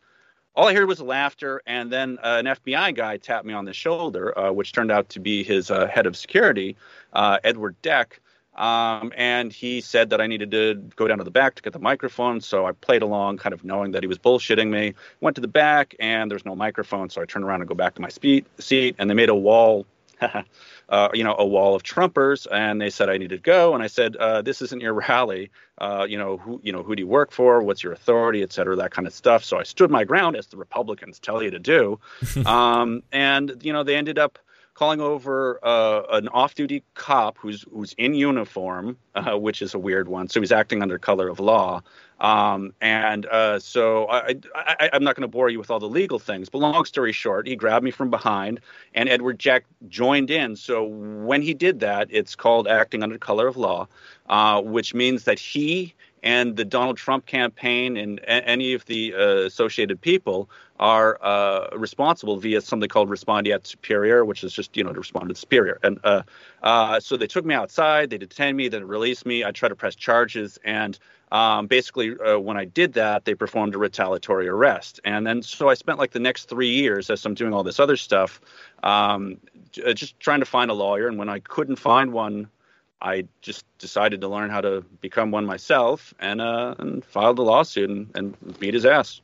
[0.57, 3.73] All I heard was laughter, and then uh, an FBI guy tapped me on the
[3.73, 6.77] shoulder, uh, which turned out to be his uh, head of security,
[7.13, 8.21] Edward Deck.
[8.55, 11.73] Um, and he said that I needed to go down to the back to get
[11.73, 12.41] the microphone.
[12.41, 14.95] So I played along, kind of knowing that he was bullshitting me.
[15.21, 17.11] Went to the back, and there's no microphone.
[17.11, 19.87] So I turned around and go back to my seat, and they made a wall,
[20.89, 22.47] uh, you know, a wall of Trumpers.
[22.51, 23.75] And they said I needed to go.
[23.75, 25.51] And I said, uh, "This isn't your rally.
[25.79, 27.63] Uh, you know, who, you know, who do you work for?
[27.63, 30.47] What's your authority, et cetera, that kind of stuff." So I stood my ground, as
[30.47, 31.99] the Republicans tell you to do.
[32.47, 34.39] um, and you know, they ended up
[34.75, 40.09] calling over uh, an off-duty cop who's who's in uniform, uh, which is a weird
[40.09, 40.29] one.
[40.29, 41.83] So he's acting under color of law.
[42.21, 45.89] Um, and uh, so I, I, am not going to bore you with all the
[45.89, 48.61] legal things, but long story short, he grabbed me from behind,
[48.95, 50.55] and Edward Deck joined in.
[50.55, 53.89] So when he did that, it's called acting under color of law,
[54.29, 55.93] uh, which means that he
[56.25, 60.49] and the Donald Trump campaign and any of the uh, associated people
[60.81, 65.29] are uh, responsible via something called respondeat superior, which is just you know to respond
[65.29, 65.79] to superior.
[65.83, 66.23] And uh,
[66.63, 69.45] uh, so they took me outside, they detained me, then released me.
[69.45, 70.99] I tried to press charges, and
[71.31, 75.01] um, basically uh, when I did that, they performed a retaliatory arrest.
[75.05, 77.79] And then so I spent like the next three years as I'm doing all this
[77.79, 78.41] other stuff,
[78.83, 79.37] um,
[79.73, 81.07] just trying to find a lawyer.
[81.07, 82.49] And when I couldn't find one
[83.05, 87.43] I just decided to learn how to become one myself and uh, and filed a
[87.43, 89.21] lawsuit and, and beat his ass.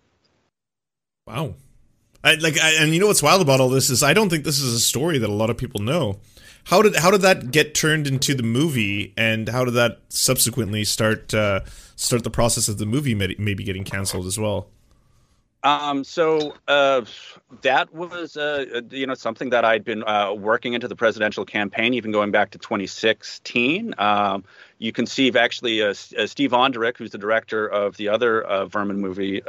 [1.26, 1.54] Wow.
[2.22, 4.44] I, like, I, and you know what's wild about all this is I don't think
[4.44, 6.20] this is a story that a lot of people know.
[6.64, 10.84] How did how did that get turned into the movie, and how did that subsequently
[10.84, 11.60] start uh,
[11.96, 14.68] start the process of the movie maybe getting canceled as well?
[15.62, 17.02] Um, so uh,
[17.62, 21.44] that was uh, uh, you know something that I'd been uh, working into the presidential
[21.44, 23.94] campaign, even going back to 2016.
[23.98, 24.44] Um,
[24.78, 29.42] you conceive actually uh, uh, Steve Onderick, who's the director of the other Vermin movie,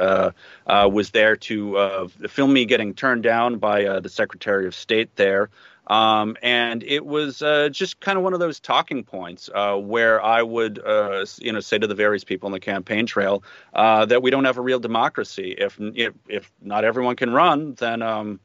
[0.68, 5.49] was there to film me getting turned down by the Secretary of State there.
[5.91, 10.23] Um, and it was uh, just kind of one of those talking points uh, where
[10.23, 14.05] I would, uh, you know, say to the various people on the campaign trail uh,
[14.05, 15.53] that we don't have a real democracy.
[15.57, 18.39] If, if if not everyone can run, then um,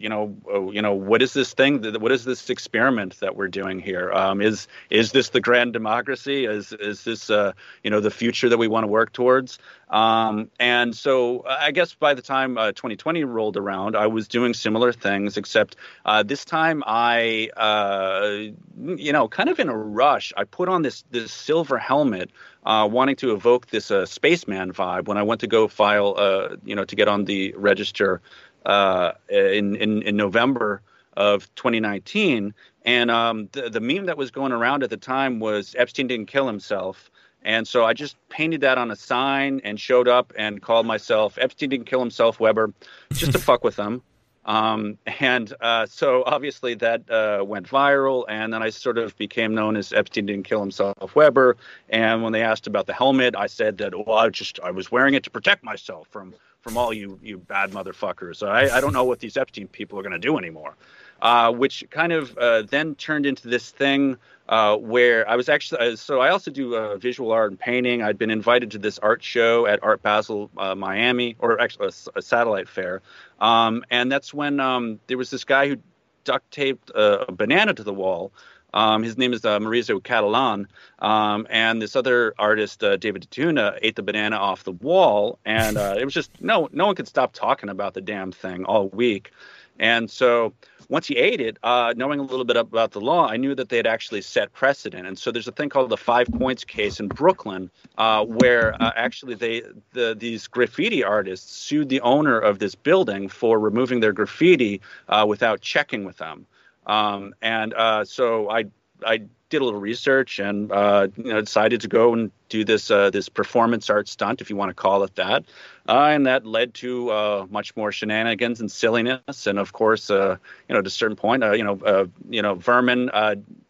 [0.00, 1.82] you know, uh, you know, what is this thing?
[1.82, 4.10] That, what is this experiment that we're doing here?
[4.10, 6.46] Um, is is this the grand democracy?
[6.46, 7.52] Is is this, uh,
[7.84, 9.58] you know, the future that we want to work towards?
[9.90, 14.54] Um, and so, I guess by the time uh, 2020 rolled around, I was doing
[14.54, 15.76] similar things, except
[16.06, 18.54] uh, this time I, uh,
[18.96, 22.30] you know, kind of in a rush, I put on this this silver helmet.
[22.62, 26.76] Uh, wanting to evoke this uh, spaceman vibe when I went to go file, you
[26.76, 28.20] know, to get on the register
[28.66, 30.82] uh, in, in, in November
[31.16, 32.54] of 2019.
[32.84, 36.26] And um, the, the meme that was going around at the time was Epstein didn't
[36.26, 37.10] kill himself.
[37.42, 41.38] And so I just painted that on a sign and showed up and called myself
[41.40, 42.72] Epstein didn't kill himself Webber,
[43.12, 44.02] just to fuck with them.
[44.44, 49.54] Um, and uh, so obviously that uh, went viral, and then I sort of became
[49.54, 51.56] known as Epstein didn't kill himself Webber.
[51.88, 54.90] And when they asked about the helmet, I said that well, I just I was
[54.90, 58.46] wearing it to protect myself from from all you you bad motherfuckers.
[58.46, 60.74] I, I don't know what these Epstein people are going to do anymore.
[61.22, 64.16] Uh, which kind of uh, then turned into this thing
[64.48, 68.02] uh, where I was actually uh, so I also do uh, visual art and painting.
[68.02, 72.18] I'd been invited to this art show at Art Basel uh, Miami, or actually a,
[72.18, 73.02] a satellite fair,
[73.38, 75.76] um, and that's when um, there was this guy who
[76.24, 78.32] duct taped a, a banana to the wall
[78.74, 80.66] um, his name is uh, Maurizio Cattelan,
[81.00, 85.76] um, and this other artist, uh, David Datuna, ate the banana off the wall, and
[85.76, 88.88] uh, it was just no, no one could stop talking about the damn thing all
[88.88, 89.32] week,
[89.78, 90.52] and so
[90.88, 93.68] once he ate it, uh, knowing a little bit about the law, I knew that
[93.68, 95.06] they had actually set precedent.
[95.06, 98.90] And so there's a thing called the Five Points case in Brooklyn, uh, where uh,
[98.96, 99.62] actually they
[99.92, 104.80] the, these graffiti artists sued the owner of this building for removing their graffiti
[105.26, 106.44] without checking with them.
[106.86, 108.66] Um, and uh, so I
[109.04, 112.90] I did a little research and uh, you know decided to go and do this
[112.90, 115.44] uh, this performance art stunt, if you want to call it that,
[115.88, 120.36] uh, and that led to uh, much more shenanigans and silliness, and of course, uh,
[120.68, 123.10] you know, to a certain point, uh, you know, uh you know, Vermin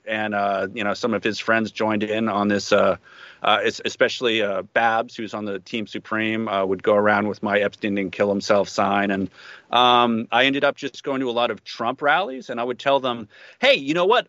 [0.07, 0.35] and
[0.77, 2.73] you know some of his friends joined in on this.
[3.43, 4.43] especially
[4.73, 8.69] Babs, who's on the Team Supreme, would go around with my Epstein didn't kill himself
[8.69, 9.31] sign, and
[9.71, 12.79] um, I ended up just going to a lot of Trump rallies, and I would
[12.79, 13.29] tell them,
[13.61, 14.27] "Hey, you know what?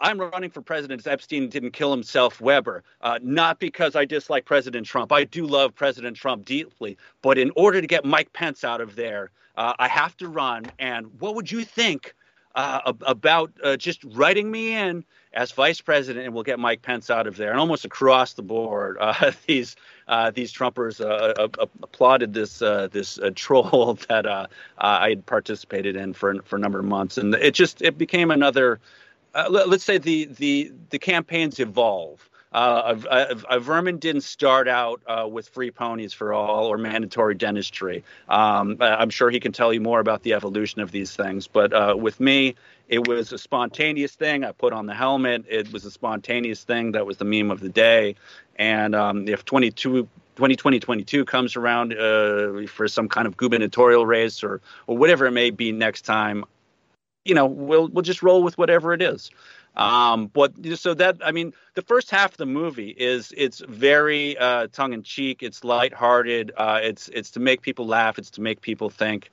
[0.00, 1.06] I'm running for president.
[1.06, 2.84] Epstein didn't kill himself, Webber.
[3.00, 5.12] Uh, not because I dislike President Trump.
[5.12, 6.96] I do love President Trump deeply.
[7.20, 10.66] But in order to get Mike Pence out of there, uh, I have to run.
[10.78, 12.14] And what would you think
[12.58, 17.08] uh, about uh, just writing me in as vice president, and we'll get Mike Pence
[17.08, 17.50] out of there?
[17.50, 19.76] And almost across the board, uh, these
[20.08, 21.00] uh, these Trumpers
[21.82, 24.48] applauded this this troll that
[24.78, 28.30] I had participated in for for a number of months, and it just it became
[28.30, 28.80] another
[29.34, 32.27] uh, let, us say the the the campaigns evolve.
[32.52, 37.34] Uh, a, a, Vermin didn't start out uh, with free ponies for all or mandatory
[37.34, 38.04] dentistry.
[38.28, 41.46] Um, I'm sure he can tell you more about the evolution of these things.
[41.46, 42.54] But uh, with me,
[42.88, 44.44] it was a spontaneous thing.
[44.44, 45.44] I put on the helmet.
[45.48, 46.92] It was a spontaneous thing.
[46.92, 48.14] That was the meme of the day.
[48.56, 54.60] And um, if 22 2020 comes around uh, for some kind of gubernatorial race or,
[54.86, 56.44] or whatever it may be next time,
[57.24, 59.30] you know, we'll we'll just roll with whatever it is.
[59.78, 64.36] Um, but so that I mean, the first half of the movie is it's very
[64.36, 65.42] uh, tongue in cheek.
[65.42, 66.52] It's lighthearted.
[66.56, 68.18] Uh, it's it's to make people laugh.
[68.18, 69.30] It's to make people think.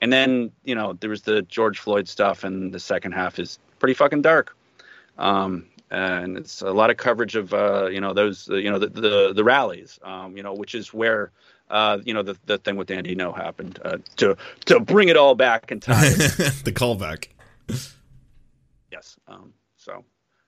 [0.00, 3.58] And then you know there was the George Floyd stuff, and the second half is
[3.78, 4.56] pretty fucking dark.
[5.16, 8.80] Um, and it's a lot of coverage of uh, you know those uh, you know
[8.80, 11.30] the the, the rallies, um, you know, which is where
[11.70, 14.36] uh, you know, the, the thing with Andy Ngo happened uh, to
[14.66, 16.12] to bring it all back in time.
[16.64, 17.28] the callback.
[18.90, 19.16] yes.
[19.26, 19.52] Um.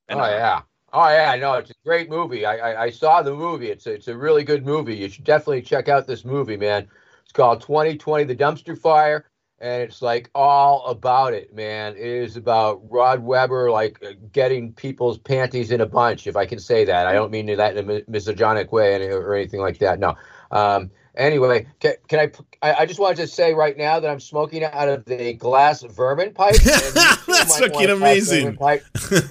[0.08, 0.62] And, oh uh, yeah.
[0.92, 1.30] Oh yeah.
[1.30, 2.46] I know it's a great movie.
[2.46, 3.70] I, I, I saw the movie.
[3.70, 4.96] It's a, it's a really good movie.
[4.96, 6.88] You should definitely check out this movie, man.
[7.22, 9.26] It's called 2020: The Dumpster Fire,
[9.58, 11.94] and it's like all about it, man.
[11.96, 16.46] It is about Rod Webber like uh, getting people's panties in a bunch, if I
[16.46, 17.06] can say that.
[17.06, 19.98] I don't mean that in a misogynic way or anything like that.
[19.98, 20.14] No.
[20.50, 22.30] Um, Anyway, can, can I,
[22.62, 22.74] I?
[22.82, 26.34] I just wanted to say right now that I'm smoking out of the glass vermin
[26.34, 26.56] pipe.
[26.64, 28.56] That's fucking amazing.
[28.56, 28.84] Pipe.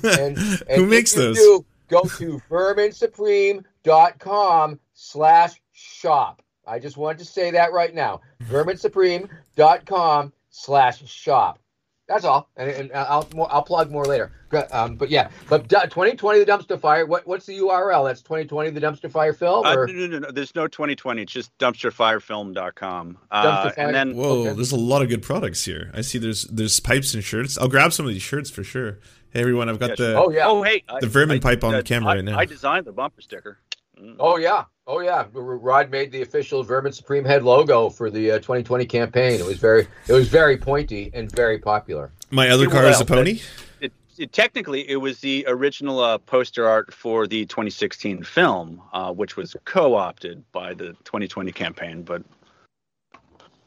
[0.03, 1.37] And, and Who makes those?
[1.37, 6.41] Do, go to verminsupreme.com slash shop.
[6.67, 8.21] I just wanted to say that right now.
[8.45, 11.59] verminsupreme.com slash shop.
[12.07, 14.31] That's all, and, and I'll I'll plug more later.
[14.71, 17.05] Um, but yeah, but 2020 the dumpster fire.
[17.05, 18.07] What what's the URL?
[18.07, 19.65] That's 2020 the dumpster fire film.
[19.65, 19.85] Or?
[19.85, 21.23] Uh, no, no, no, There's no 2020.
[21.23, 23.17] It's just dumpsterfirefilm.com.
[23.31, 24.53] Uh, and then whoa, okay.
[24.53, 25.89] there's a lot of good products here.
[25.95, 27.57] I see there's there's pipes and shirts.
[27.57, 28.99] I'll grab some of these shirts for sure.
[29.31, 31.73] Hey everyone, I've got yeah, the oh yeah oh hey the vermin I, pipe on
[31.73, 32.37] I, the camera I, right now.
[32.37, 33.57] I designed the bumper sticker.
[33.99, 34.17] Mm.
[34.19, 38.35] Oh yeah, Oh yeah, Rod made the official Vermin Supreme head logo for the uh,
[38.35, 39.39] 2020 campaign.
[39.39, 42.11] It was very, it was very pointy and very popular.
[42.29, 43.39] My other car well, is a pony.
[43.81, 49.11] It, it, technically, it was the original uh, poster art for the 2016 film, uh,
[49.11, 52.03] which was co-opted by the 2020 campaign.
[52.03, 52.21] But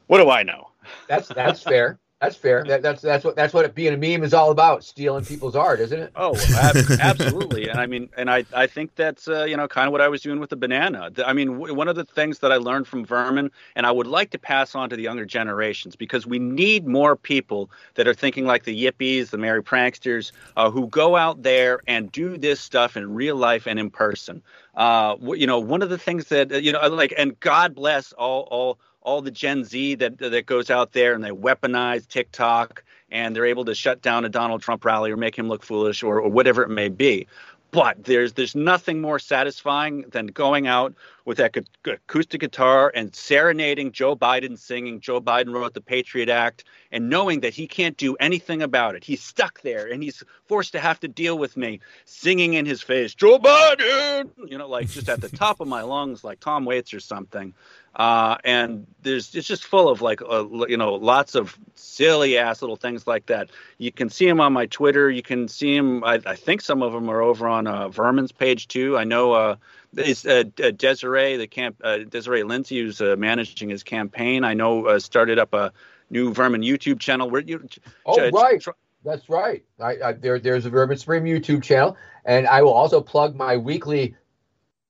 [0.07, 0.69] what do I know?
[1.09, 1.99] That's that's fair.
[2.21, 2.65] That's fair.
[2.65, 5.55] That, that's that's what that's what it, being a meme is all about: stealing people's
[5.55, 6.13] art, isn't it?
[6.17, 6.35] Oh,
[7.01, 7.69] absolutely.
[7.69, 10.09] and I mean, and I I think that's uh, you know kind of what I
[10.09, 11.13] was doing with the banana.
[11.25, 14.09] I mean, w- one of the things that I learned from Vermin, and I would
[14.09, 18.15] like to pass on to the younger generations because we need more people that are
[18.15, 22.59] thinking like the Yippies, the Merry Pranksters, uh, who go out there and do this
[22.61, 24.43] stuff in real life and in person.
[24.75, 28.49] Uh, you know, one of the things that you know, like, and God bless all
[28.51, 28.79] all
[29.09, 33.47] all the Gen Z that that goes out there and they weaponize TikTok and they're
[33.47, 36.29] able to shut down a Donald Trump rally or make him look foolish or, or
[36.29, 37.27] whatever it may be.
[37.71, 40.95] But there's there's nothing more satisfying than going out
[41.27, 41.55] with that
[41.85, 45.01] acoustic guitar and serenading Joe Biden singing.
[45.01, 49.05] Joe Biden wrote the Patriot Act and knowing that he can't do anything about it.
[49.05, 52.81] He's stuck there and he's forced to have to deal with me singing in his
[52.81, 56.65] face, Joe Biden, you know, like just at the top of my lungs, like Tom
[56.65, 57.53] Waits or something.
[57.99, 62.63] Uh, and there's it's just full of like uh, you know lots of silly ass
[62.63, 63.51] little things like that.
[63.79, 65.11] You can see them on my Twitter.
[65.11, 66.05] You can see them.
[66.05, 68.97] I, I think some of them are over on uh, Vermin's page too.
[68.97, 69.57] I know uh,
[69.97, 70.45] it's uh,
[70.77, 74.45] Desiree the camp uh, Desiree Lindsay who's uh, managing his campaign.
[74.45, 75.73] I know uh, started up a
[76.09, 77.29] new Vermin YouTube channel.
[77.29, 77.69] Where you?
[78.07, 78.61] Oh right.
[78.61, 78.71] Tr-
[79.05, 79.65] that's right.
[79.81, 83.57] I, I, there, there's a Vermin Supreme YouTube channel, and I will also plug my
[83.57, 84.15] weekly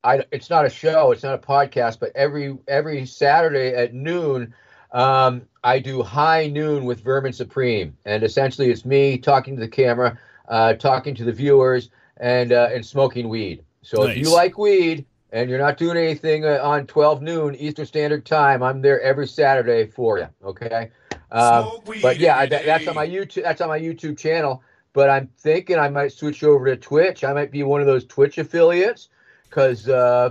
[0.09, 4.55] I, it's not a show, it's not a podcast, but every every Saturday at noon,
[4.93, 9.69] um, I do high noon with Vermin Supreme, and essentially it's me talking to the
[9.69, 13.63] camera, uh, talking to the viewers, and uh, and smoking weed.
[13.83, 14.17] So nice.
[14.17, 18.25] if you like weed and you're not doing anything uh, on 12 noon Eastern Standard
[18.25, 20.29] Time, I'm there every Saturday for you.
[20.43, 20.91] Okay,
[21.33, 23.43] um, but yeah, that, that's on my YouTube.
[23.43, 24.63] That's on my YouTube channel.
[24.95, 27.23] But I'm thinking I might switch over to Twitch.
[27.25, 29.11] I might be one of those Twitch affiliates
[29.49, 30.31] because uh,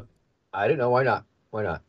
[0.53, 1.25] I don't know why not.
[1.51, 1.81] Why not?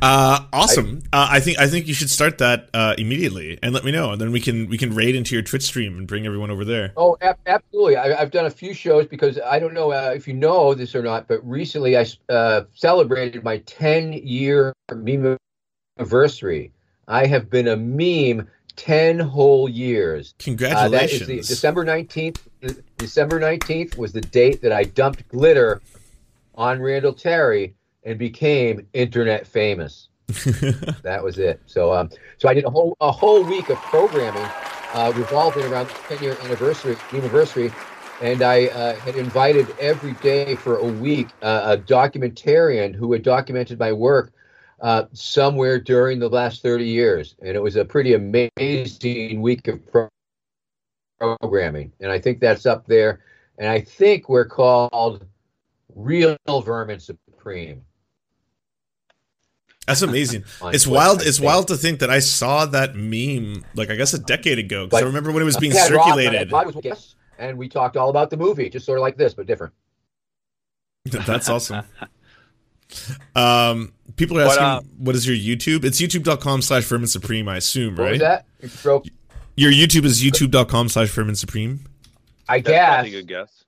[0.00, 1.02] Uh, awesome.
[1.12, 3.90] I, uh, I think I think you should start that uh, immediately and let me
[3.90, 6.50] know, and then we can we can raid into your Twitch stream and bring everyone
[6.50, 6.92] over there.
[6.96, 7.96] Oh, ab- absolutely.
[7.96, 10.94] I, have done a few shows because I don't know uh, if you know this
[10.94, 15.36] or not, but recently I uh, celebrated my 10 year meme
[15.98, 16.72] anniversary.
[17.08, 20.34] I have been a meme 10 whole years.
[20.38, 20.94] Congratulations.
[20.94, 22.38] Uh, that is the December 19th.
[22.98, 25.80] December 19th was the date that I dumped glitter
[26.56, 27.74] on Randall Terry
[28.04, 30.08] and became internet famous.
[31.02, 31.60] that was it.
[31.66, 34.48] So, um, so I did a whole a whole week of programming
[34.94, 37.72] uh, revolving around the 10 year anniversary anniversary,
[38.22, 43.22] and I uh, had invited every day for a week uh, a documentarian who had
[43.22, 44.32] documented my work
[44.80, 49.80] uh, somewhere during the last 30 years, and it was a pretty amazing week of
[51.18, 51.92] programming.
[52.00, 53.20] And I think that's up there.
[53.58, 55.26] And I think we're called
[55.94, 57.84] real vermin supreme.
[59.86, 60.44] That's amazing.
[60.64, 61.22] it's wild.
[61.22, 64.86] It's wild to think that I saw that meme like I guess a decade ago
[64.86, 66.50] because I remember when it was being circulated.
[66.50, 69.74] Was, and we talked all about the movie, just sort of like this, but different.
[71.04, 71.84] That's awesome.
[73.34, 75.84] um, people are asking, what, uh, what is your YouTube?
[75.84, 78.18] It's youtube.com slash vermin supreme, I assume, right?
[78.20, 78.46] that?
[79.56, 81.80] Your YouTube is youtube.com slash vermin supreme?
[82.48, 82.72] I guess.
[82.72, 83.63] That's a good guess.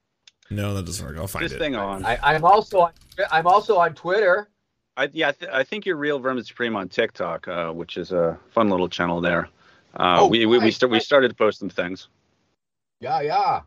[0.51, 1.17] No, that doesn't work.
[1.19, 1.59] I'll find this it.
[1.59, 2.05] thing on.
[2.05, 2.93] I, am also on,
[3.31, 4.49] I'm also on Twitter.
[4.97, 8.13] I, yeah, I, th- I, think you're real Vermin Supreme on TikTok, uh, which is
[8.13, 9.49] a fun little channel there.
[9.95, 12.09] Uh, oh, we we we, st- we started to post some things.
[13.01, 13.61] Yeah, yeah.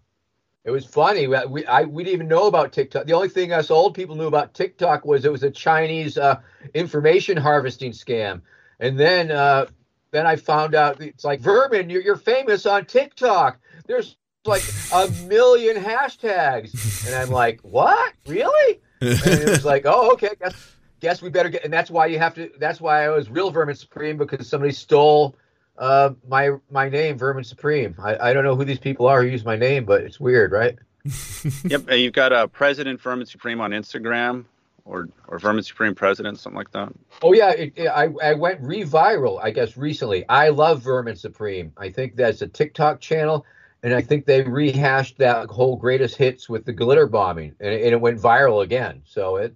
[0.64, 1.28] It was funny.
[1.28, 3.06] We we, I, we didn't even know about TikTok.
[3.06, 6.40] The only thing us old people knew about TikTok was it was a Chinese uh,
[6.74, 8.42] information harvesting scam.
[8.80, 9.68] And then uh,
[10.12, 13.60] then I found out it's like Vermin, you're, you're famous on TikTok.
[13.88, 14.64] There's like
[14.94, 17.06] a million hashtags.
[17.06, 18.14] And I'm like, what?
[18.26, 18.80] Really?
[19.02, 20.32] And it was like, oh, okay.
[20.40, 21.64] Guess, guess we better get.
[21.64, 22.50] And that's why you have to.
[22.60, 25.36] That's why I was real Vermin Supreme because somebody stole
[25.78, 27.96] uh, my my name, Vermin Supreme.
[28.00, 30.52] I, I don't know who these people are who use my name, but it's weird,
[30.52, 30.78] right?
[31.66, 31.88] yep.
[31.88, 34.46] And You've got a uh, President Vermin Supreme on Instagram.
[34.86, 36.92] Or, or Vermin Supreme President, something like that.
[37.22, 40.28] Oh yeah, it, it, I I went reviral, I guess recently.
[40.30, 41.72] I love Vermin Supreme.
[41.78, 43.46] I think that's a TikTok channel
[43.84, 47.94] and I think they rehashed that whole greatest hits with the glitter bombing, and, and
[47.94, 49.02] it went viral again.
[49.06, 49.56] So it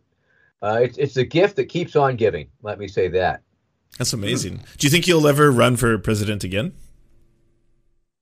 [0.61, 2.47] uh, it's it's a gift that keeps on giving.
[2.61, 3.41] Let me say that.
[3.97, 4.63] That's amazing.
[4.77, 6.73] Do you think you'll ever run for president again?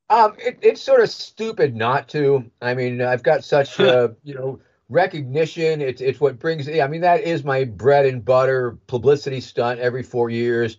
[0.09, 2.51] Um, it, it's sort of stupid not to.
[2.61, 5.81] I mean, I've got such uh, you know recognition.
[5.81, 6.67] It's it's what brings.
[6.67, 10.77] I mean, that is my bread and butter publicity stunt every four years.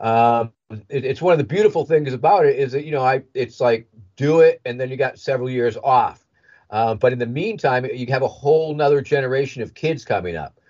[0.00, 0.52] Um,
[0.88, 3.60] it, it's one of the beautiful things about it is that you know I it's
[3.60, 3.88] like
[4.20, 6.26] do it and then you got several years off.
[6.68, 10.60] Um, but in the meantime, you have a whole nother generation of kids coming up.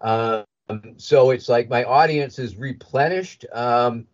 [0.00, 0.44] Um,
[0.96, 4.06] so it's like my audience is replenished um,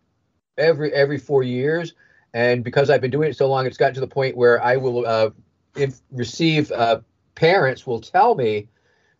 [0.57, 1.93] every every four years,
[2.33, 4.75] and because I've been doing it so long, it's gotten to the point where I
[4.75, 5.29] will uh,
[5.75, 6.99] if, receive uh,
[7.35, 8.67] parents will tell me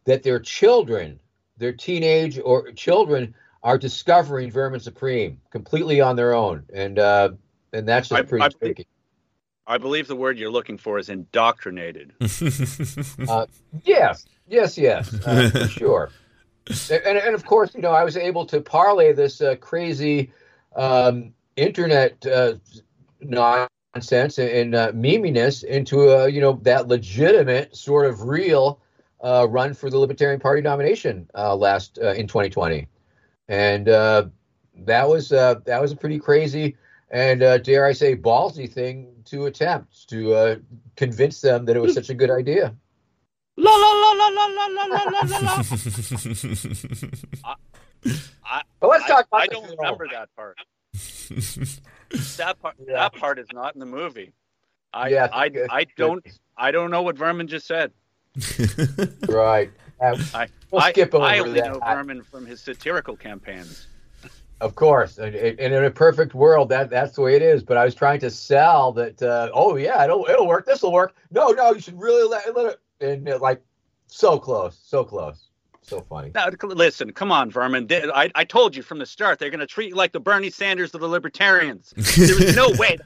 [0.04, 1.20] that their children,
[1.58, 7.30] their teenage or children, are discovering Vermin Supreme completely on their own, and uh,
[7.72, 8.88] and that's just I, pretty I, tricky.
[9.70, 12.12] I believe the word you're looking for is indoctrinated.
[13.30, 13.46] uh,
[13.84, 16.10] yes, yes, yes, uh, sure.
[16.90, 20.32] And, and of course, you know, I was able to parlay this uh, crazy
[20.76, 22.56] um, internet uh,
[23.22, 28.80] nonsense and uh, meminess into a, you know, that legitimate sort of real
[29.24, 32.88] uh, run for the Libertarian Party nomination uh, last uh, in 2020,
[33.50, 34.26] and uh,
[34.86, 36.76] that was uh, that was a pretty crazy
[37.12, 40.56] and uh, dare I say ballsy thing to attempt to uh,
[40.96, 42.76] convince them that it was such a good idea.
[43.58, 45.64] La la la la la la la la la la.
[48.46, 49.28] I, But let's talk.
[49.32, 49.78] I, about I don't film.
[49.78, 50.58] remember that part.
[52.38, 52.94] That part Yeah.
[52.94, 54.34] that part is not in the movie.
[54.94, 56.26] I Yeah, I good, I don't
[56.58, 57.92] I don't know what Vermin just said.
[59.28, 59.70] Right.
[60.02, 61.74] Uh, I we'll I, skip over I only that.
[61.74, 63.86] know Vermin from his satirical campaigns.
[64.62, 67.64] Of course, and, and in a perfect world, that that's the way it is.
[67.64, 69.22] But I was trying to sell that.
[69.22, 70.66] Uh, oh yeah, it'll it'll work.
[70.66, 71.16] This will work.
[71.32, 72.80] No, no, you should really let, let it.
[73.00, 73.62] And uh, like,
[74.08, 75.48] so close, so close,
[75.82, 76.32] so funny.
[76.36, 77.88] Now, listen, come on, Vermin.
[77.92, 80.50] I, I told you from the start they're going to treat you like the Bernie
[80.50, 81.94] Sanders of the libertarians.
[81.96, 82.98] There's no way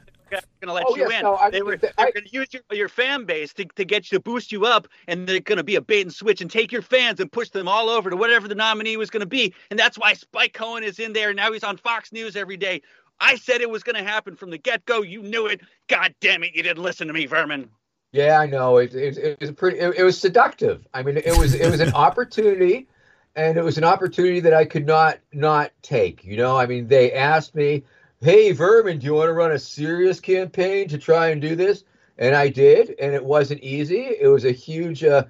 [0.62, 1.24] going to let Oh, you yes, in.
[1.24, 4.12] no, I- they were they're going to use your, your fan base to, to get
[4.12, 6.50] you to boost you up, and they're going to be a bait and switch and
[6.50, 9.26] take your fans and push them all over to whatever the nominee was going to
[9.28, 9.54] be.
[9.70, 11.34] And that's why Spike Cohen is in there.
[11.34, 12.82] Now he's on Fox News every day.
[13.20, 15.02] I said it was going to happen from the get go.
[15.02, 15.62] You knew it.
[15.88, 17.70] God damn it, you didn't listen to me, Vermin.
[18.12, 18.78] Yeah, I know.
[18.78, 19.80] It, it, it was pretty.
[19.80, 20.86] It, it was seductive.
[20.94, 22.88] I mean, it was it was an opportunity,
[23.36, 26.24] and it was an opportunity that I could not not take.
[26.24, 27.84] You know, I mean, they asked me,
[28.24, 31.84] "Hey, Vermin, do you want to run a serious campaign to try and do this?"
[32.18, 34.16] And I did, and it wasn't easy.
[34.20, 35.26] It was a huge uh,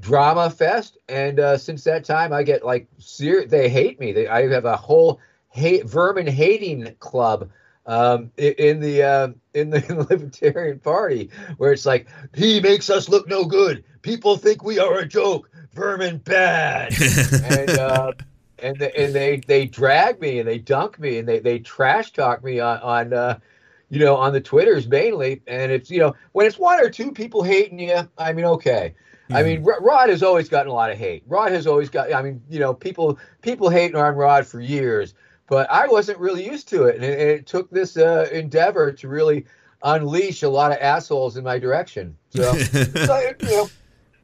[0.00, 4.12] drama fest, and uh, since that time, I get like ser- They hate me.
[4.12, 5.20] They, I have a whole
[5.50, 7.50] hate Vermin hating club
[7.86, 12.90] um, in the uh, in the, in the Libertarian Party, where it's like he makes
[12.90, 13.84] us look no good.
[14.02, 15.50] People think we are a joke.
[15.72, 16.94] Vermin bad,
[17.44, 18.12] and uh,
[18.58, 22.12] and they, and they they drag me and they dunk me and they they trash
[22.12, 23.38] talk me on on uh,
[23.90, 25.42] you know on the Twitters mainly.
[25.46, 28.94] And it's you know when it's one or two people hating you, I mean okay.
[29.34, 31.24] I mean, Rod has always gotten a lot of hate.
[31.26, 32.12] Rod has always got.
[32.12, 35.14] I mean, you know, people people hating on Rod for years,
[35.48, 38.92] but I wasn't really used to it, and it, and it took this uh, endeavor
[38.92, 39.44] to really
[39.82, 42.16] unleash a lot of assholes in my direction.
[42.30, 43.68] So, so you know,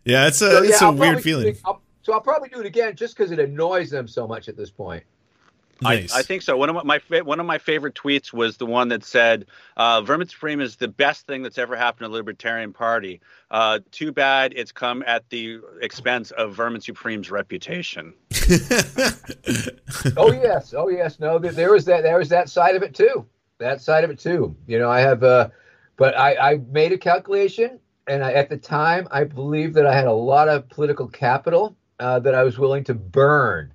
[0.05, 1.57] yeah, it's a so, it's yeah, a I'll weird feeling.
[1.65, 4.57] I'll- so I'll probably do it again just because it annoys them so much at
[4.57, 5.05] this point.
[5.83, 6.15] Nice.
[6.15, 6.57] I, I think so.
[6.57, 9.47] One of my, my one of my favorite tweets was the one that said,
[9.77, 13.21] uh, "Vermin Supreme is the best thing that's ever happened to the Libertarian Party.
[13.51, 18.15] Uh, too bad it's come at the expense of Vermin Supreme's reputation."
[20.17, 21.19] oh yes, oh yes.
[21.19, 22.03] No, there, there was that.
[22.03, 23.27] There was that side of it too.
[23.59, 24.55] That side of it too.
[24.67, 25.25] You know, I have.
[25.25, 25.49] Uh,
[25.97, 29.95] but I, I made a calculation, and I, at the time, I believed that I
[29.95, 33.73] had a lot of political capital uh, that I was willing to burn,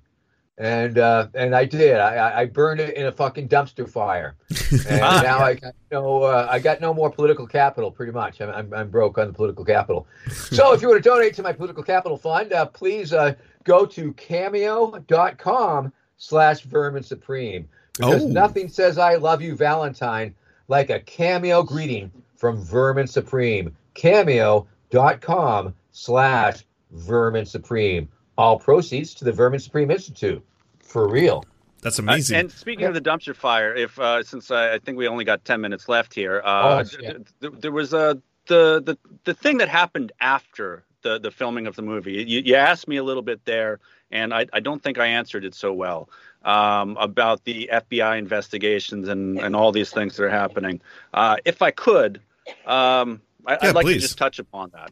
[0.58, 1.96] and uh, and I did.
[1.98, 4.36] I, I- burned it in a fucking dumpster fire,
[4.88, 6.22] and Ah, now I got no.
[6.22, 7.90] Uh, I got no more political capital.
[7.90, 10.06] Pretty much, I'm, I'm, I'm broke on the political capital.
[10.30, 13.84] So if you want to donate to my political capital fund, uh, please uh, go
[13.86, 18.28] to cameo.com slash vermin supreme because Oh.
[18.28, 20.34] nothing says I love you Valentine
[20.68, 23.74] like a cameo greeting from Vermin Supreme.
[23.94, 28.08] Cameo.com slash Vermin Supreme.
[28.38, 30.42] All proceeds to the Vermin Supreme Institute.
[30.78, 31.44] For real.
[31.82, 32.38] That's Uh, amazing.
[32.38, 35.44] and speaking of the dumpster fire, if uh, since I, I think we only got
[35.44, 39.58] ten minutes left here, uh, Oh, th- th- there was a the the the thing
[39.58, 42.24] that happened after the the filming of the movie.
[42.26, 43.80] You, you asked me a little bit there,
[44.10, 46.08] and I, I don't think I answered it so well
[46.44, 50.80] um, about the FBI investigations and and all these things that are happening.
[51.12, 52.20] Uh, if I could,
[52.66, 53.94] um, I, Yeah, I'd like please.
[53.96, 54.90] to just touch upon that.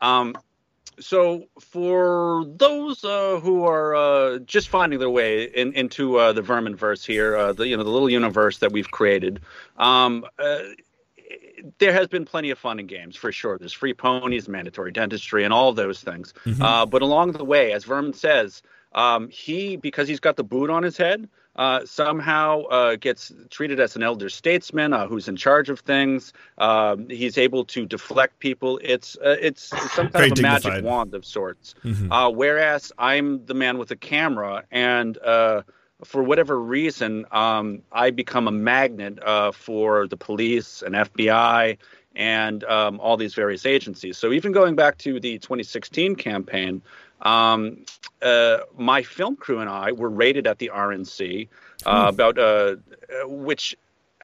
[0.00, 0.36] Um,
[0.98, 6.42] so for those uh, who are uh, just finding their way in, into uh, the
[6.42, 9.40] Verminverse here, uh, the you know the little universe that we've created,
[9.76, 10.58] um, uh,
[11.78, 13.58] there has been plenty of fun and games for sure.
[13.58, 16.32] There's free ponies, mandatory dentistry, and all those things.
[16.44, 16.62] Mm-hmm.
[16.62, 20.70] Uh, but along the way, as Vermin says, um, he because he's got the boot
[20.70, 21.28] on his head.
[21.56, 26.32] Uh, somehow uh, gets treated as an elder statesman uh, who's in charge of things.
[26.58, 28.78] Um, he's able to deflect people.
[28.82, 30.64] It's uh, it's some kind of a dignified.
[30.64, 31.74] magic wand of sorts.
[31.82, 32.12] Mm-hmm.
[32.12, 35.62] Uh, whereas I'm the man with the camera, and uh,
[36.04, 39.18] for whatever reason, um, I become a magnet
[39.54, 41.78] for the police and FBI
[42.16, 44.16] and um, all these various agencies.
[44.16, 46.82] So even going back to the 2016 campaign,
[47.22, 47.84] um,
[48.22, 51.48] uh, my film crew and I were rated at the RNC
[51.84, 52.08] uh, hmm.
[52.08, 52.76] about uh,
[53.24, 53.76] which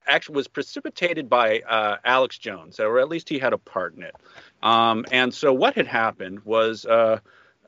[0.05, 4.03] actually was precipitated by uh, Alex Jones, or at least he had a part in
[4.03, 4.15] it.
[4.61, 6.85] Um, and so what had happened was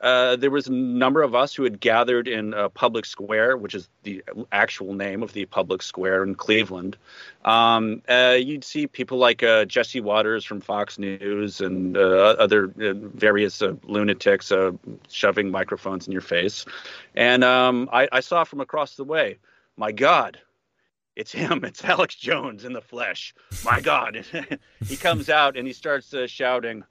[0.06, 3.74] uh, there was a number of us who had gathered in uh, Public Square, which
[3.74, 6.96] is the actual name of the public square in Cleveland.
[7.44, 12.72] Um, uh, you'd see people like uh, Jesse Watters from Fox News and uh, other
[12.76, 14.52] various lunatics
[15.10, 16.66] shoving microphones in your face.
[17.16, 19.40] And um, I, I saw from across the way,
[19.76, 20.38] my God,
[21.16, 21.64] it's him.
[21.64, 23.34] It's Alex Jones in the flesh.
[23.64, 24.24] My God.
[24.86, 26.84] he comes out and he starts uh, shouting,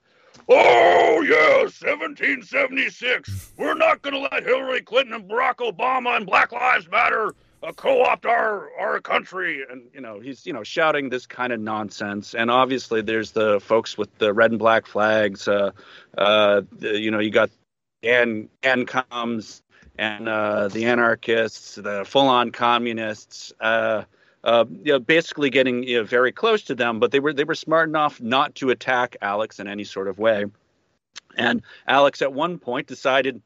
[0.47, 3.51] Oh, yeah, 1776.
[3.57, 7.33] We're not going to let Hillary Clinton and Barack Obama and Black Lives Matter
[7.63, 9.63] uh, co-opt our our country.
[9.69, 12.35] And you know he's you know shouting this kind of nonsense.
[12.35, 15.71] And obviously there's the folks with the red and black flags uh,
[16.17, 17.49] uh, the, you know you got
[18.01, 19.63] Dan Dan comes
[19.97, 23.53] and uh, the anarchists the full-on communists
[24.45, 27.33] uh, uh, you know, basically getting you know, very close to them, but they were
[27.33, 30.45] they were smart enough not to attack Alex in any sort of way.
[31.35, 33.41] And Alex at one point decided,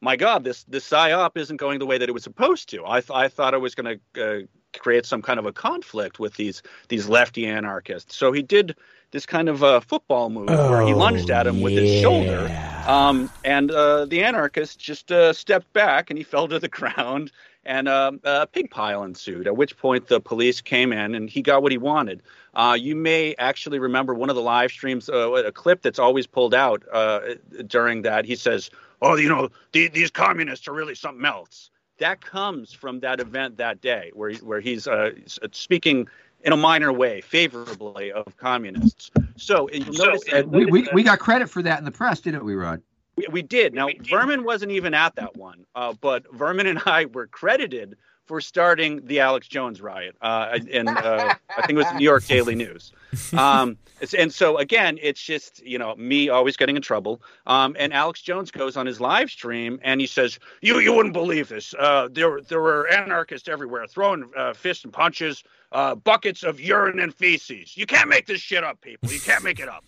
[0.00, 2.84] my God, this this psyop isn't going the way that it was supposed to.
[2.86, 4.46] I th- I thought I was going to uh,
[4.78, 8.16] create some kind of a conflict with these these lefty anarchists.
[8.16, 8.74] So he did
[9.10, 11.64] this kind of a football move oh, where he lunged at him yeah.
[11.64, 12.48] with his shoulder,
[12.86, 17.30] um, and uh, the anarchist just uh, stepped back and he fell to the ground
[17.68, 19.46] and uh, a pig pile ensued.
[19.46, 22.22] At which point the police came in, and he got what he wanted.
[22.54, 26.26] Uh, you may actually remember one of the live streams, uh, a clip that's always
[26.26, 27.34] pulled out uh,
[27.66, 28.24] during that.
[28.24, 28.70] He says,
[29.02, 33.58] "Oh, you know, the, these communists are really something else." That comes from that event
[33.58, 35.10] that day, where where he's uh,
[35.52, 36.08] speaking
[36.42, 39.10] in a minor way favorably of communists.
[39.36, 42.54] So, so notice, we, we, we got credit for that in the press, didn't we,
[42.54, 42.80] Rod?
[43.18, 43.74] We, we did.
[43.74, 47.96] Now, we Vermin wasn't even at that one, uh, but Vermin and I were credited
[48.26, 52.04] for starting the Alex Jones riot, uh, and uh, I think it was the New
[52.04, 52.92] York Daily News.
[53.36, 53.78] Um,
[54.16, 57.22] and so again, it's just you know me always getting in trouble.
[57.46, 61.14] Um, and Alex Jones goes on his live stream and he says, "You you wouldn't
[61.14, 61.74] believe this.
[61.78, 65.42] Uh, there there were anarchists everywhere throwing uh, fists and punches,
[65.72, 67.76] uh, buckets of urine and feces.
[67.76, 69.10] You can't make this shit up, people.
[69.10, 69.84] You can't make it up."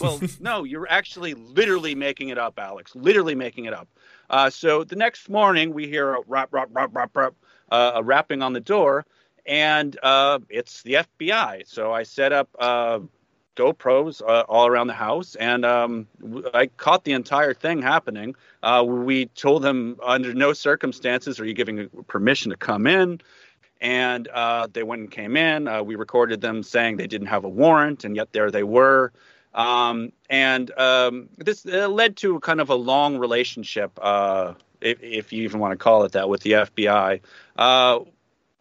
[0.00, 2.94] Well, no, you're actually literally making it up, Alex.
[2.94, 3.88] Literally making it up.
[4.30, 7.34] Uh, so the next morning, we hear a rap, rap, rap, rap, rap,
[7.70, 9.04] uh, a rapping on the door,
[9.46, 11.66] and uh, it's the FBI.
[11.66, 13.00] So I set up uh,
[13.56, 16.06] GoPros uh, all around the house, and um,
[16.54, 18.34] I caught the entire thing happening.
[18.62, 23.20] Uh, we told them under no circumstances are you giving permission to come in.
[23.80, 24.28] And
[24.72, 25.68] they went and came in.
[25.84, 29.12] we recorded them saying they didn't have a warrant, and yet there they were.
[29.54, 35.32] Um, and um, this uh, led to kind of a long relationship, uh, if, if,
[35.32, 37.20] you even want to call it that, with the FBI.
[37.56, 38.00] Uh,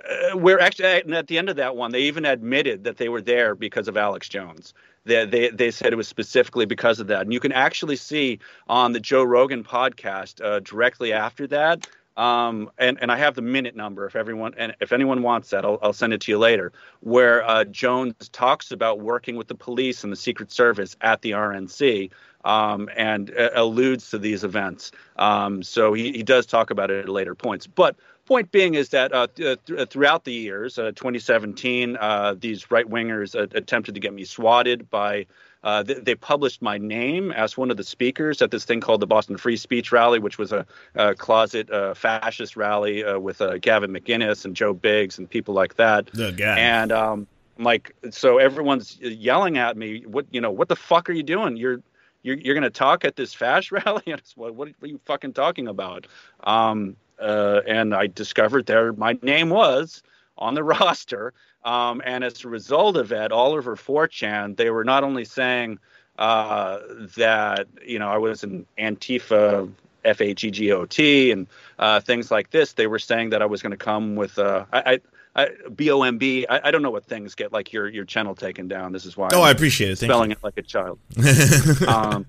[0.07, 3.21] uh, where actually, at the end of that one, they even admitted that they were
[3.21, 4.73] there because of Alex Jones.
[5.05, 7.21] They, they, they said it was specifically because of that.
[7.21, 12.69] And you can actually see on the Joe Rogan podcast uh, directly after that um,
[12.77, 15.79] and and I have the minute number if everyone and if anyone wants that, I'll,
[15.81, 16.71] I'll send it to you later.
[16.99, 21.31] Where uh, Jones talks about working with the police and the Secret Service at the
[21.31, 22.11] RNC,
[22.45, 24.91] um, and uh, alludes to these events.
[25.17, 27.65] Um, so he, he does talk about it at later points.
[27.67, 27.95] But
[28.25, 32.87] point being is that uh, th- uh, throughout the years, uh, 2017, uh, these right
[32.87, 35.25] wingers attempted to get me swatted by
[35.63, 38.99] uh, they, they, published my name as one of the speakers at this thing called
[38.99, 43.41] the Boston Free Speech Rally, which was a, a closet uh, fascist rally uh, with
[43.41, 46.09] uh, Gavin McInnes and Joe Biggs and people like that.
[46.17, 50.51] Oh, and um, like, so everyone's yelling at me, "What you know?
[50.51, 51.55] What the fuck are you doing?
[51.55, 51.81] You're
[52.23, 54.03] you're, you're going to talk at this fash rally?
[54.35, 56.07] what, what are you fucking talking about?
[56.43, 60.01] Um, uh, and I discovered there my name was
[60.37, 61.33] on the roster.
[61.65, 65.79] Um, and as a result of it, all over 4chan, they were not only saying
[66.17, 66.79] uh,
[67.17, 69.71] that, you know, I was an Antifa
[70.03, 71.47] F A G G O T and
[71.79, 74.65] uh, things like this, they were saying that I was going to come with, uh,
[74.73, 74.99] I,
[75.35, 76.45] I, B-O-M-B.
[76.49, 78.91] I, I don't know what things get like your your channel taken down.
[78.91, 79.29] This is why.
[79.33, 79.97] Oh, I'm I appreciate it.
[79.97, 80.35] Thank spelling you.
[80.35, 80.99] it like a child.
[81.87, 82.25] um,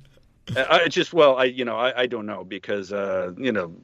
[0.57, 3.75] I I just well, I you know I, I don't know because uh, you know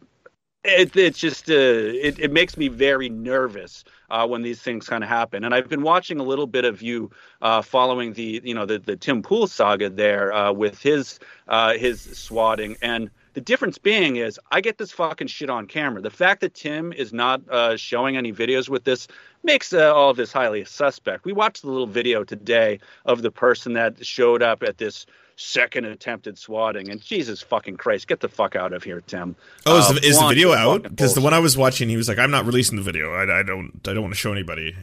[0.64, 5.02] it it's just uh, it it makes me very nervous uh, when these things kind
[5.02, 5.44] of happen.
[5.44, 8.78] And I've been watching a little bit of you uh, following the you know the
[8.78, 13.10] the Tim Pool saga there uh, with his uh, his swatting and.
[13.32, 16.02] The difference being is I get this fucking shit on camera.
[16.02, 19.06] The fact that Tim is not uh, showing any videos with this
[19.44, 21.24] makes uh, all of this highly suspect.
[21.24, 25.06] We watched the little video today of the person that showed up at this
[25.40, 29.34] second attempted swatting, and Jesus fucking Christ, get the fuck out of here, Tim.
[29.66, 30.82] Oh, is, Uh, the, is the video out?
[30.82, 33.12] Because the one I was watching, he was like, "I'm not releasing the video.
[33.14, 33.72] I, I don't.
[33.88, 34.76] I don't want to show anybody."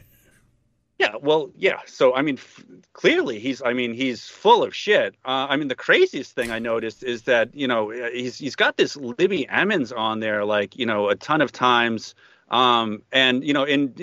[0.98, 1.78] Yeah, well, yeah.
[1.86, 3.62] So I mean, f- clearly he's.
[3.62, 5.14] I mean, he's full of shit.
[5.24, 8.76] Uh, I mean, the craziest thing I noticed is that you know he's he's got
[8.76, 12.14] this Libby Emmons on there, like you know, a ton of times.
[12.50, 13.94] Um, and you know, in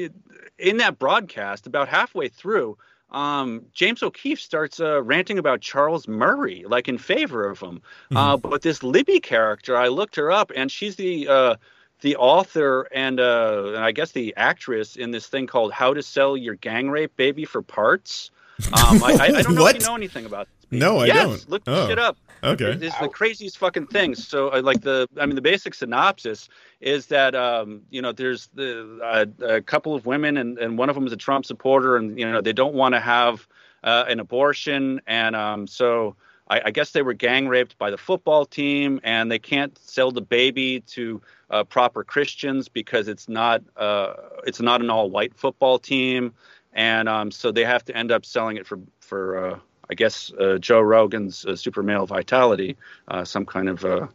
[0.58, 2.78] in that broadcast, about halfway through,
[3.16, 7.82] um, James O'Keefe starts uh, ranting about Charles Murray, like in favor of him.
[8.16, 11.56] Uh, but this Libby character, I looked her up, and she's the uh,
[12.02, 16.04] the author and uh, and I guess the actress in this thing called "How to
[16.04, 18.32] Sell Your Gang Rape Baby for Parts."
[18.68, 19.76] Um, I, I, I don't know What?
[19.76, 20.80] if you know anything about this.
[20.80, 21.50] No, I yes, don't.
[21.50, 21.88] Look Oh.
[21.88, 22.18] shit up.
[22.46, 22.78] Okay.
[22.80, 24.16] It's the craziest fucking thing.
[24.16, 26.48] So, uh, like the, I mean, the basic synopsis
[26.80, 30.96] is that um, you know there's the a couple of women and and one of
[30.96, 33.48] them is a Trump supporter, and you know they don't want to have
[33.84, 36.16] uh, an abortion, and um, so.
[36.48, 40.12] I, I guess they were gang raped by the football team, and they can't sell
[40.12, 41.20] the baby to
[41.50, 44.14] uh, proper Christians because it's not uh,
[44.46, 46.34] it's not an all white football team,
[46.72, 49.60] and um, so they have to end up selling it for for uh,
[49.90, 52.76] I guess uh, Joe Rogan's uh, super male vitality,
[53.08, 54.08] uh, some kind of uh,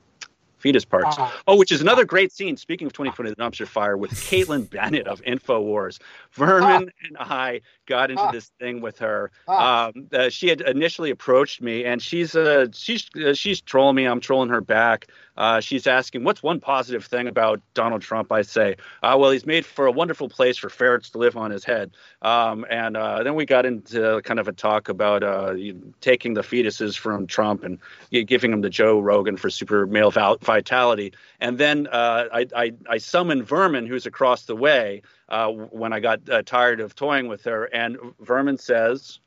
[0.59, 1.17] fetus parts.
[1.47, 2.57] Oh, which is another great scene.
[2.57, 5.99] Speaking of 2020 The Dumpster Fire with Kaitlin Bennett of Infowars.
[6.33, 8.31] Vermin and I got into Ah.
[8.31, 9.31] this thing with her.
[9.49, 9.87] Ah.
[9.95, 14.05] Um, uh, she had initially approached me, and she's uh, she's uh, she's trolling me.
[14.07, 15.07] I'm trolling her back.
[15.41, 19.47] Uh, she's asking, "What's one positive thing about Donald Trump?" I say, uh, "Well, he's
[19.47, 23.23] made for a wonderful place for ferrets to live on his head." Um, and uh,
[23.23, 25.55] then we got into kind of a talk about uh,
[26.03, 27.79] taking the fetuses from Trump and
[28.11, 31.15] giving them to Joe Rogan for super male vitality.
[31.41, 36.01] And then uh, I, I, I summoned Vermin, who's across the way, uh, when I
[36.01, 37.65] got uh, tired of toying with her.
[37.65, 39.21] And Vermin says,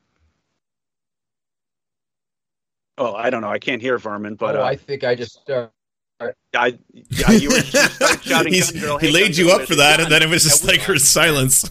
[2.98, 3.50] "Oh, I don't know.
[3.50, 5.50] I can't hear Vermin, but oh, uh, I think I just.
[6.20, 9.74] I, yeah, you were you started shouting, He's- "Gun he laid gun you up for
[9.74, 10.04] that, gun.
[10.06, 11.62] and then it was just And like her silence.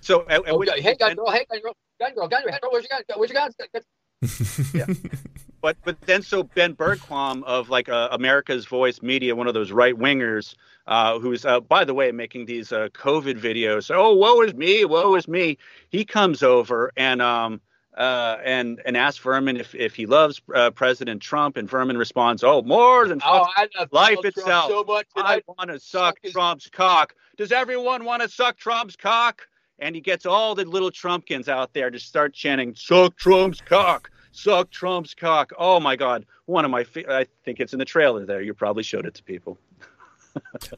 [0.00, 2.70] So, at, at oh, which- hey, gun girl, hey, gun girl, gun girl, gun girl,
[2.72, 3.18] where's your gun?
[3.18, 3.30] Where's
[4.72, 4.96] your gun?
[5.60, 9.70] but but then so Ben Bergquam of like uh, America's Voice Media, one of those
[9.70, 10.54] right wingers,
[10.86, 13.94] uh, who's uh, by the way making these uh, COVID videos.
[13.94, 15.58] Oh, woe is me, woe is me.
[15.90, 17.60] He comes over and um
[17.98, 22.42] uh and and asks Vermin if if he loves uh, President Trump, and Vermin responds,
[22.44, 24.70] "Oh, more than Oh, I love life Trump itself.
[24.70, 25.06] so much.
[25.16, 27.14] and I I- want to suck suck his- Trump's cock.
[27.36, 29.46] Does everyone want to suck Trump's cock?"
[29.80, 34.10] And he gets all the little Trumpkins out there to start chanting, "Suck Trump's cock."
[34.32, 35.52] Suck Trump's cock.
[35.58, 36.24] Oh my God!
[36.46, 38.40] One of my, fa- I think it's in the trailer there.
[38.42, 39.58] You probably showed it to people.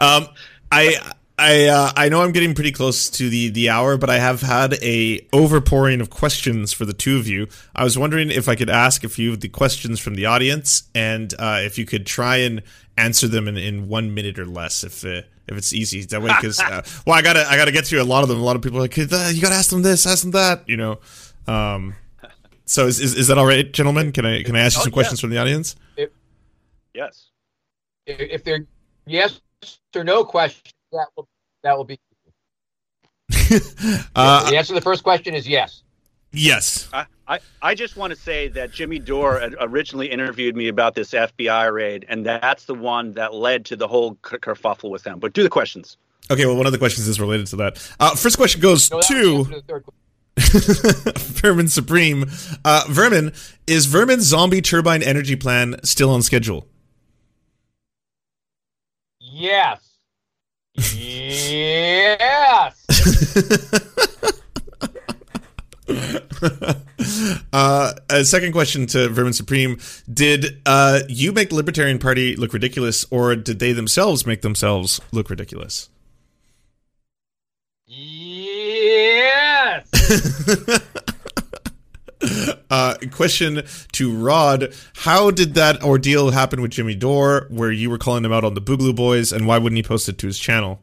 [0.00, 0.28] Um,
[0.72, 0.96] I
[1.40, 4.42] I uh, I know I'm getting pretty close to the the hour, but I have
[4.42, 7.48] had a overpouring of questions for the two of you.
[7.74, 10.82] I was wondering if I could ask a few of the questions from the audience,
[10.94, 12.62] and uh, if you could try and
[12.98, 16.02] answer them in, in one minute or less, if uh, if it's easy.
[16.04, 18.38] That way, because uh, well, I gotta I gotta get through a lot of them.
[18.38, 20.68] A lot of people are like, "Uh, you gotta ask them this, ask them that,
[20.68, 21.00] you know.
[21.46, 21.94] Um,
[22.66, 24.12] so is, is is that all right, gentlemen?
[24.12, 24.94] Can I can I ask you Oh, some yeah.
[24.94, 25.74] questions from the audience?
[26.92, 27.30] Yes.
[28.06, 28.66] If if they're
[29.06, 29.40] yes
[29.96, 31.28] or no questions, that will
[31.62, 31.98] that will be.
[34.14, 35.82] Uh, the answer to the first question is yes.
[36.32, 36.88] yes.
[36.92, 41.10] I, I, I just want to say that Jimmy Dore originally interviewed me about this
[41.10, 45.18] FBI raid, and that's the one that led to the whole ker- kerfuffle with them.
[45.18, 45.96] But do the questions.
[46.30, 47.94] Okay, well, one of the questions is related to that.
[47.98, 51.12] Uh, first question goes No, that was the to answer to the third question.
[51.18, 52.30] Vermin Supreme.
[52.64, 53.32] Uh, Vermin,
[53.66, 56.66] is Vermin's zombie turbine energy plan still on schedule?
[59.18, 59.89] Yes.
[60.80, 62.86] Yes.
[67.52, 69.78] uh, a second question to Vermin Supreme:
[70.12, 75.00] Did uh, you make the Libertarian Party look ridiculous, or did they themselves make themselves
[75.12, 75.88] look ridiculous?
[77.86, 79.88] Yes.
[82.70, 83.62] uh, question
[83.92, 88.32] to Rod: How did that ordeal happen with Jimmy Dore, where you were calling him
[88.32, 90.80] out on the Boogaloo Boys, and why wouldn't he post it to his channel?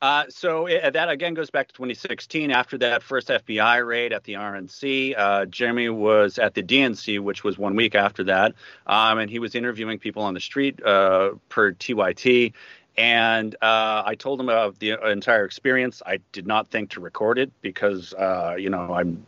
[0.00, 2.52] Uh, so it, that again goes back to 2016.
[2.52, 7.42] After that first FBI raid at the RNC, uh, Jeremy was at the DNC, which
[7.42, 8.54] was one week after that,
[8.86, 12.52] um, and he was interviewing people on the street uh, per TYT.
[12.98, 16.02] And uh, I told him about the entire experience.
[16.04, 19.24] I did not think to record it because, uh, you know, I'm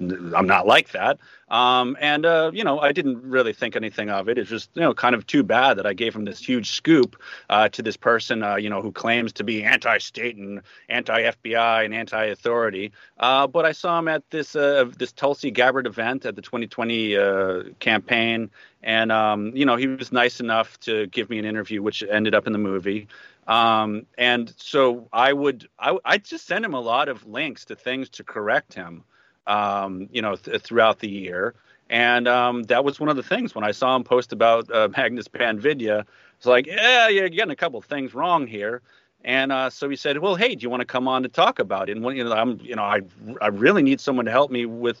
[0.00, 1.18] I'm not like that.
[1.48, 4.38] Um, and uh, you know, I didn't really think anything of it.
[4.38, 7.20] It's just you know, kind of too bad that I gave him this huge scoop
[7.50, 11.94] uh, to this person, uh, you know, who claims to be anti-state and anti-FBI and
[11.94, 12.92] anti-authority.
[13.18, 17.62] Uh, but I saw him at this this Tulsi Gabbard event at the 2020 uh,
[17.78, 18.50] campaign,
[18.82, 22.34] and um, you know, he was nice enough to give me an interview, which ended
[22.34, 23.08] up in the movie.
[23.46, 27.76] Um, and so I would I I just send him a lot of links to
[27.76, 29.04] things to correct him
[29.46, 31.54] um, you know, th- throughout the year.
[31.90, 34.88] And um, that was one of the things when I saw him post about uh,
[34.96, 36.04] Magnus Panvidya.
[36.36, 38.82] It's like, yeah, you're getting a couple things wrong here.
[39.24, 41.60] And uh, so he said, "Well, hey, do you want to come on to talk
[41.60, 43.02] about it?" And when, you know, I'm, you know, I,
[43.40, 45.00] I really need someone to help me with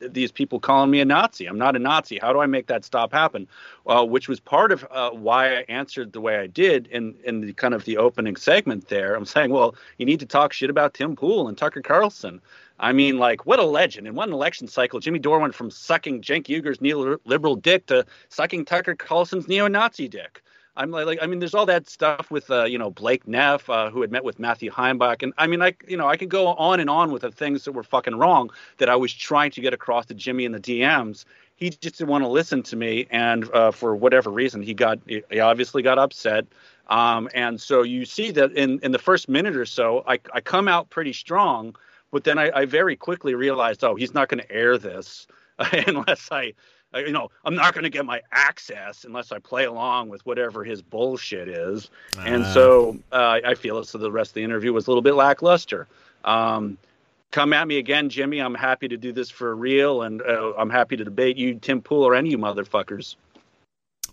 [0.00, 1.46] these people calling me a Nazi.
[1.46, 2.18] I'm not a Nazi.
[2.20, 3.46] How do I make that stop happen?
[3.86, 7.40] Uh, which was part of uh, why I answered the way I did in in
[7.40, 9.14] the kind of the opening segment there.
[9.14, 12.40] I'm saying, well, you need to talk shit about Tim Pool and Tucker Carlson.
[12.80, 14.08] I mean, like, what a legend.
[14.08, 18.64] In one election cycle, Jimmy Dore went from sucking Cenk Uygur's neoliberal dick to sucking
[18.64, 20.42] Tucker Carlson's neo Nazi dick.
[20.76, 23.68] I'm like, like I mean, there's all that stuff with, uh, you know, Blake Neff,
[23.70, 25.22] uh, who had met with Matthew Heimbach.
[25.22, 27.64] And I mean, I, you know, I could go on and on with the things
[27.64, 30.60] that were fucking wrong that I was trying to get across to Jimmy in the
[30.60, 31.24] DMs.
[31.56, 33.06] He just didn't want to listen to me.
[33.10, 36.46] And uh, for whatever reason, he got, he obviously got upset.
[36.88, 40.40] Um, and so you see that in, in the first minute or so, I, I
[40.40, 41.76] come out pretty strong
[42.14, 45.26] but then I, I very quickly realized, oh, he's not going to air this
[45.88, 46.52] unless I,
[46.98, 50.64] you know, I'm not going to get my access unless I play along with whatever
[50.64, 51.90] his bullshit is.
[52.16, 52.22] Uh.
[52.22, 55.02] And so uh, I feel as though the rest of the interview was a little
[55.02, 55.86] bit lackluster.
[56.24, 56.78] Um,
[57.30, 58.38] come at me again, Jimmy.
[58.38, 61.82] I'm happy to do this for real, and uh, I'm happy to debate you, Tim
[61.82, 63.16] Pool, or any of you motherfuckers.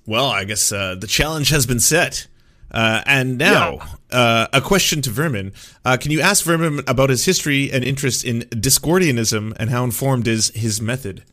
[0.06, 2.28] Well, I guess uh, the challenge has been set.
[2.72, 3.74] Uh, and now,
[4.12, 4.18] yeah.
[4.18, 5.52] uh, a question to Vermin.
[5.84, 10.28] Uh, can you ask Vermin about his history and interest in Discordianism and how informed
[10.28, 11.24] is his method?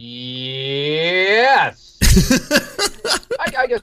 [0.00, 1.98] Yes.
[3.40, 3.80] I, I guess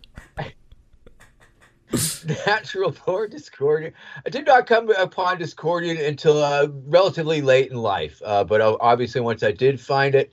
[2.47, 3.91] natural born Discordian.
[4.25, 9.19] I did not come upon Discordian until uh, relatively late in life, uh, but obviously
[9.19, 10.31] once I did find it,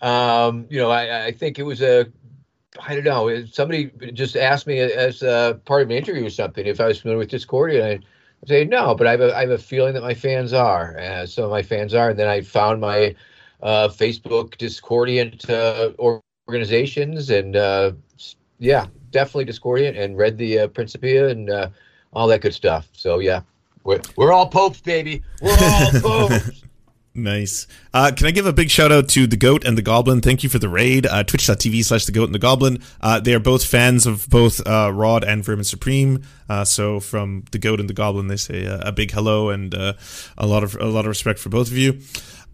[0.00, 2.06] um, you know, I, I, think it was a
[2.80, 3.44] I don't know.
[3.46, 7.00] Somebody just asked me as a part of an interview or something if I was
[7.00, 7.92] familiar with Discordia.
[7.92, 8.04] And
[8.44, 10.98] I say no, but I have a, I have a feeling that my fans are.
[10.98, 12.10] Uh, some of my fans are.
[12.10, 13.14] And then I found my
[13.62, 15.92] uh, Facebook Discordian uh,
[16.48, 17.92] organizations, and uh,
[18.58, 21.68] yeah, definitely Discordian, and read the uh, Principia and uh,
[22.12, 22.88] all that good stuff.
[22.92, 23.42] So yeah,
[23.84, 25.22] we're we're all popes, baby.
[25.40, 25.90] We're all
[26.28, 26.62] popes.
[27.16, 27.66] Nice.
[27.94, 30.20] Uh, can I give a big shout out to the Goat and the Goblin?
[30.20, 31.06] Thank you for the raid.
[31.06, 32.78] Uh, Twitch.tv slash the Goat and the Goblin.
[33.00, 36.22] Uh, they are both fans of both uh, Rod and Vermin Supreme.
[36.46, 39.74] Uh, so from the Goat and the Goblin, they say a, a big hello and
[39.74, 39.94] uh,
[40.36, 42.00] a lot of a lot of respect for both of you.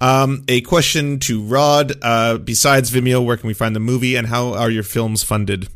[0.00, 1.98] Um, a question to Rod.
[2.44, 5.68] besides Vimeo, where can we find the movie and how are your films funded?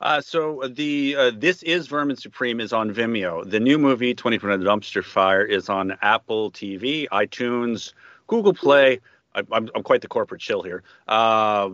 [0.00, 3.48] Uh, so the uh, this is Vermin Supreme is on Vimeo.
[3.48, 7.92] The new movie 2020 Dumpster Fire is on Apple TV, iTunes,
[8.28, 9.00] Google Play.
[9.34, 10.84] I, am I'm quite the corporate chill here.
[11.08, 11.70] Uh,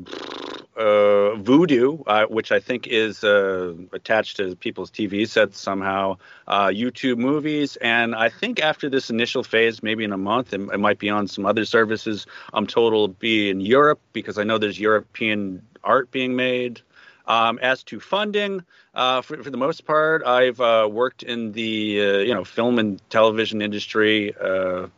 [0.76, 6.16] uh Vudu, uh, which I think is uh, attached to people's TV sets somehow.
[6.48, 10.80] YouTube movies, and I think after this initial phase, maybe in a month, it, it
[10.80, 12.26] might be on some other services.
[12.54, 16.80] I'm told it'll be in Europe because I know there's European art being made.
[17.26, 18.62] Um, as to funding,
[18.92, 22.78] uh, for, for, the most part, I've uh, worked in the uh, you know film
[22.78, 24.34] and television industry.
[24.38, 24.88] Uh,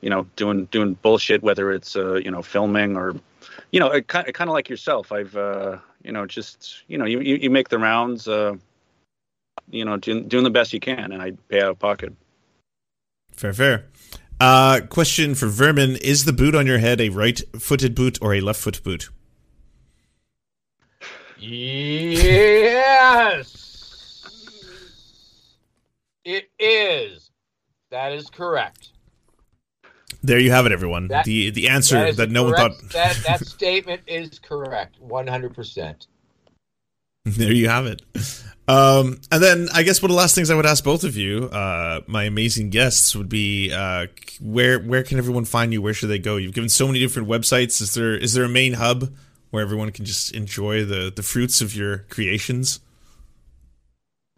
[0.00, 3.14] you know, doing doing bullshit, whether it's uh, you know filming or
[3.70, 5.12] you know, kind of like yourself.
[5.12, 8.26] I've uh, you know just you know you you, you make the rounds.
[9.70, 12.12] you know, doing, doing the best you can, and I pay out of pocket.
[13.30, 13.84] Fair, fair.
[14.88, 18.82] Question for Vermin: Is the boot on your head a right-footed boot or a left-foot
[18.82, 19.10] boot?
[21.44, 23.02] Yes.
[26.24, 27.30] It is.
[27.90, 28.90] That is correct.
[30.22, 31.08] There you have it, everyone.
[31.08, 32.92] That, the the answer that, that no correct, one thought.
[32.92, 36.06] that that statement is correct, one hundred percent.
[37.24, 38.02] There you have it.
[38.68, 41.16] Um, and then I guess one of the last things I would ask both of
[41.16, 44.06] you, uh, my amazing guests, would be uh,
[44.40, 45.82] where where can everyone find you?
[45.82, 46.36] Where should they go?
[46.36, 47.82] You've given so many different websites.
[47.82, 49.12] Is there is there a main hub
[49.52, 52.80] where everyone can just enjoy the the fruits of your creations?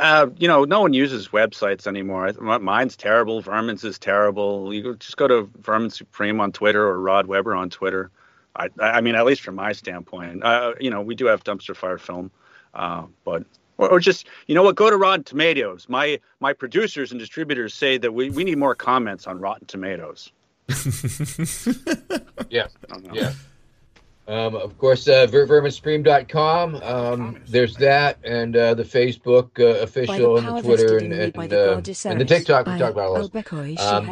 [0.00, 2.32] Uh, you know, no one uses websites anymore.
[2.60, 3.40] Mine's terrible.
[3.40, 4.74] Vermin's is terrible.
[4.74, 8.10] You just go to Vermin Supreme on Twitter or Rod Webber on Twitter.
[8.56, 11.76] I, I mean, at least from my standpoint, uh, you know, we do have dumpster
[11.76, 12.30] fire film,
[12.74, 13.44] uh, but
[13.78, 15.86] or, or, just you know what, go to Rotten Tomatoes.
[15.88, 20.30] My my producers and distributors say that we, we need more comments on Rotten Tomatoes.
[22.50, 22.66] yeah,
[23.12, 23.32] yeah.
[24.26, 26.76] Um, of course, uh, ver- verminsupreme.com.
[26.76, 31.74] Um, there's that, and uh, the Facebook uh, official, and the Twitter, and, and, uh,
[32.12, 32.66] and, the TikTok.
[32.66, 33.30] We talk about all those.
[33.80, 34.06] Um,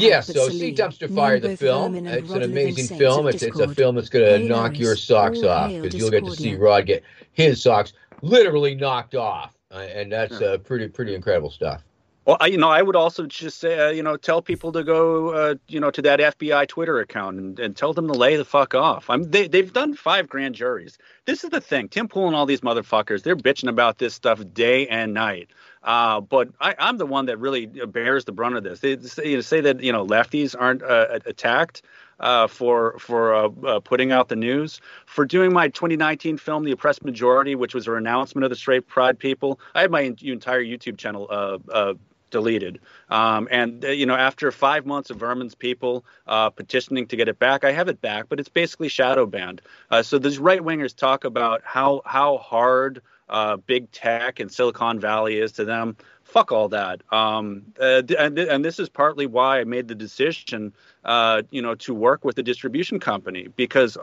[0.00, 1.94] yeah, so see Dumpster Fire, the film.
[2.14, 3.26] It's an amazing film.
[3.28, 6.36] It's, it's a film that's going to knock your socks off because you'll get to
[6.36, 7.92] see Rod get his socks
[8.22, 11.82] literally knocked off, uh, and that's uh, pretty pretty incredible stuff.
[12.28, 14.84] Well, I, you know, I would also just say, uh, you know, tell people to
[14.84, 18.36] go, uh, you know, to that FBI Twitter account and, and tell them to lay
[18.36, 19.08] the fuck off.
[19.08, 20.98] I'm, they, they've done five grand juries.
[21.24, 21.88] This is the thing.
[21.88, 25.48] Tim Pool and all these motherfuckers, they're bitching about this stuff day and night.
[25.82, 28.80] Uh, but I, am the one that really bears the brunt of this.
[28.80, 31.80] They, they you know, say that you know lefties aren't uh, attacked
[32.20, 36.72] uh, for for uh, uh, putting out the news, for doing my 2019 film, The
[36.72, 39.60] Oppressed Majority, which was a renouncement of the straight pride people.
[39.74, 41.94] I had my entire YouTube channel uh, uh,
[42.30, 42.80] deleted.
[43.08, 47.28] Um, and uh, you know, after five months of Vermin's people uh, petitioning to get
[47.28, 49.62] it back, I have it back, but it's basically shadow banned.
[49.90, 55.00] Uh, so these right wingers talk about how how hard uh, big tech and Silicon
[55.00, 55.96] Valley is to them.
[56.24, 57.02] Fuck all that.
[57.10, 60.74] Um, uh, and, and this is partly why I made the decision,
[61.04, 63.96] uh, you know, to work with the distribution company because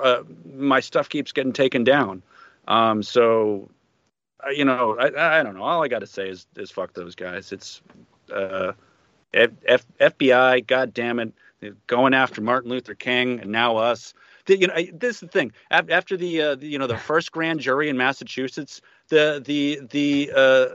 [0.55, 2.23] my stuff keeps getting taken down.
[2.67, 3.69] Um, so
[4.51, 5.63] you know, I, I don't know.
[5.63, 7.51] All I got to say is, is fuck those guys.
[7.51, 7.81] It's
[8.33, 8.73] uh,
[9.33, 11.33] F, FBI, God damn it,
[11.87, 14.13] going after Martin Luther King and now us.
[14.45, 15.51] The, you know, this is the thing.
[15.71, 20.31] After the, uh, the, you know, the first grand jury in Massachusetts, the the the
[20.35, 20.67] uh,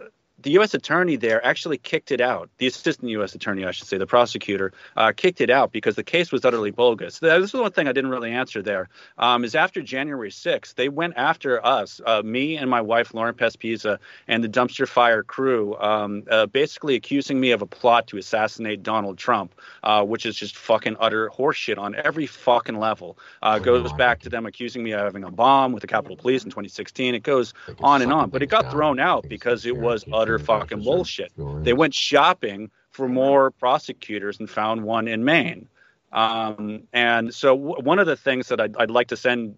[0.42, 0.74] the U.S.
[0.74, 2.48] attorney there actually kicked it out.
[2.58, 3.34] The assistant U.S.
[3.34, 6.70] attorney, I should say, the prosecutor, uh, kicked it out because the case was utterly
[6.70, 7.18] bogus.
[7.18, 8.88] This is one thing I didn't really answer there.
[9.18, 13.34] Um, is after January 6th, they went after us, uh, me and my wife, Lauren
[13.34, 18.16] Pespisa, and the dumpster fire crew, um, uh, basically accusing me of a plot to
[18.16, 23.18] assassinate Donald Trump, uh, which is just fucking utter horseshit on every fucking level.
[23.42, 26.44] Uh, goes back to them accusing me of having a bomb with the Capitol Police
[26.44, 27.14] in 2016.
[27.14, 30.44] It goes on and on, but it got thrown out because it was utter utter
[30.44, 31.32] fucking bullshit.
[31.64, 35.68] They went shopping for more prosecutors and found one in Maine.
[36.12, 39.54] Um, and so, w- one of the things that I'd, I'd like to send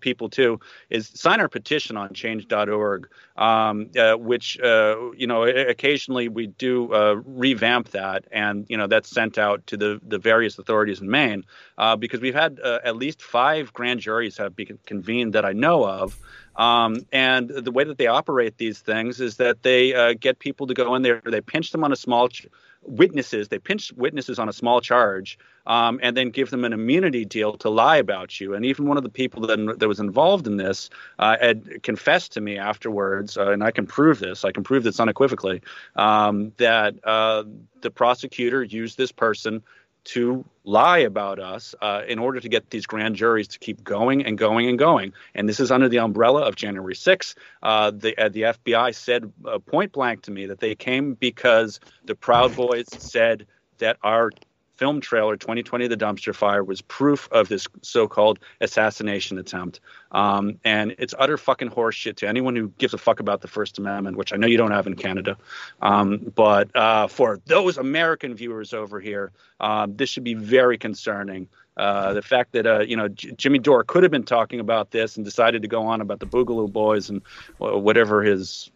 [0.00, 0.60] people too
[0.90, 6.92] is sign our petition on change.org, um, uh, which, uh, you know, occasionally we do
[6.92, 11.10] uh, revamp that and, you know, that's sent out to the, the various authorities in
[11.10, 11.44] Maine
[11.78, 15.52] uh, because we've had uh, at least five grand juries have been convened that I
[15.52, 16.18] know of.
[16.56, 20.68] Um, and the way that they operate these things is that they uh, get people
[20.68, 22.46] to go in there, they pinch them on a small ch-
[22.86, 27.24] witnesses, they pinch witnesses on a small charge, um, and then give them an immunity
[27.24, 28.54] deal to lie about you.
[28.54, 32.32] And even one of the people that, that was involved in this uh, had confessed
[32.32, 35.62] to me afterwards, uh, and I can prove this, I can prove this unequivocally,
[35.96, 37.44] um, that uh,
[37.80, 39.62] the prosecutor used this person
[40.04, 44.24] to lie about us uh, in order to get these grand juries to keep going
[44.24, 45.12] and going and going.
[45.34, 47.34] And this is under the umbrella of January 6th.
[47.62, 51.80] Uh, the, uh, the FBI said uh, point blank to me that they came because
[52.04, 53.46] the Proud Boys said
[53.78, 54.30] that our
[54.76, 59.80] film trailer 2020 the dumpster fire was proof of this so-called assassination attempt
[60.12, 63.78] um, and it's utter fucking horseshit to anyone who gives a fuck about the first
[63.78, 65.36] amendment which i know you don't have in canada
[65.82, 71.48] um, but uh, for those american viewers over here um, this should be very concerning
[71.76, 74.92] uh, the fact that uh, you know J- Jimmy Dore could have been talking about
[74.92, 77.20] this and decided to go on about the Boogaloo Boys and
[77.58, 78.70] whatever his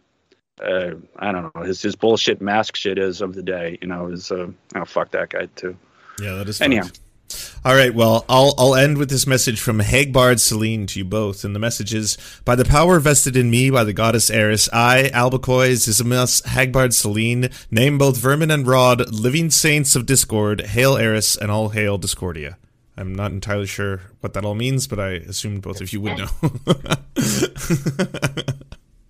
[0.61, 3.77] uh, I don't know his his bullshit mask shit is of the day.
[3.81, 5.77] You know, is uh, oh fuck that guy too.
[6.21, 6.61] Yeah, that is.
[6.61, 6.87] Anyhow.
[7.63, 11.43] All right, well, I'll I'll end with this message from Hagbard Celine to you both,
[11.43, 15.11] and the message is: By the power vested in me by the goddess Eris, I,
[15.13, 21.35] Albacoy, Zizimus, Hagbard Celine, name both Vermin and Rod, living saints of discord, hail Eris,
[21.35, 22.57] and all hail Discordia.
[22.97, 26.17] I'm not entirely sure what that all means, but I assumed both of you would
[26.17, 26.27] know.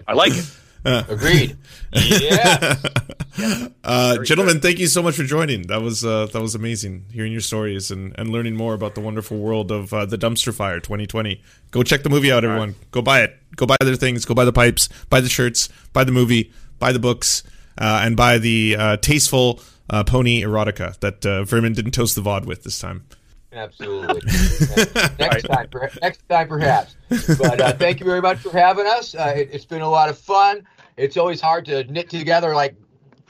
[0.08, 0.46] I like it.
[0.86, 1.58] Uh, Agreed.
[1.94, 2.76] Yeah.
[3.84, 4.62] uh, gentlemen, good.
[4.62, 5.64] thank you so much for joining.
[5.64, 9.02] That was uh, that was amazing hearing your stories and, and learning more about the
[9.02, 11.42] wonderful world of uh, the Dumpster Fire 2020.
[11.72, 12.70] Go check the movie out, everyone.
[12.70, 12.92] Right.
[12.92, 13.38] Go buy it.
[13.56, 14.26] Go buy their things.
[14.26, 14.90] Go buy the pipes.
[15.10, 15.70] Buy the shirts.
[15.94, 16.52] Buy the movie.
[16.80, 17.44] Buy the books.
[17.78, 19.62] Uh, and buy the uh, tasteful
[20.06, 23.06] pony erotica that Vermin didn't toast the VOD with this time.
[23.52, 24.22] Absolutely.
[25.20, 25.68] next time,
[26.02, 26.96] next time perhaps.
[27.10, 29.16] But uh, thank you very much for having us.
[29.16, 30.68] Uh, it, has been a lot of fun.
[30.98, 32.76] it's always hard to knit together like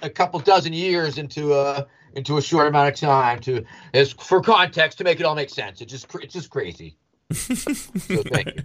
[0.01, 3.63] a couple dozen years into a into a short amount of time to
[3.93, 5.79] as for context to make it all make sense.
[5.81, 6.97] It's just it's just crazy.
[7.31, 8.63] so thank you.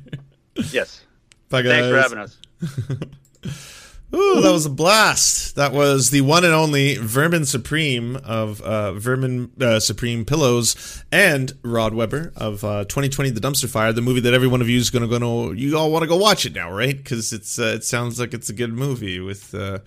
[0.72, 1.04] Yes.
[1.50, 1.70] Bye, guys.
[1.70, 3.70] Thanks for having us.
[4.14, 5.56] Ooh, that was a blast.
[5.56, 11.52] That was the one and only Vermin Supreme of uh, Vermin uh, Supreme Pillows and
[11.62, 14.78] Rod Webber of uh, 2020 The Dumpster Fire, the movie that every one of you
[14.78, 16.96] is going to go you all want to go watch it now, right?
[16.96, 19.80] Because it's uh, it sounds like it's a good movie with uh,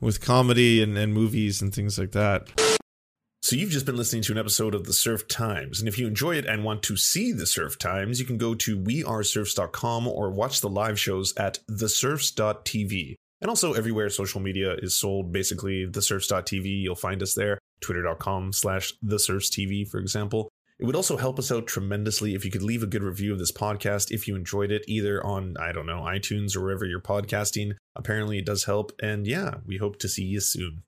[0.00, 2.48] with comedy and, and movies and things like that.
[3.42, 6.06] So you've just been listening to an episode of the Serf Times, and if you
[6.06, 10.30] enjoy it and want to see the Serf Times, you can go to weareserfs.com or
[10.30, 13.14] watch the live shows at theserfs.tv.
[13.40, 17.58] And also everywhere social media is sold, basically theserfs.tv, you'll find us there.
[17.80, 20.50] Twitter.com slash theserfstv, for example.
[20.78, 23.38] It would also help us out tremendously if you could leave a good review of
[23.38, 27.00] this podcast if you enjoyed it, either on, I don't know, iTunes or wherever you're
[27.00, 27.74] podcasting.
[27.96, 28.92] Apparently it does help.
[29.02, 30.82] And yeah, we hope to see you soon.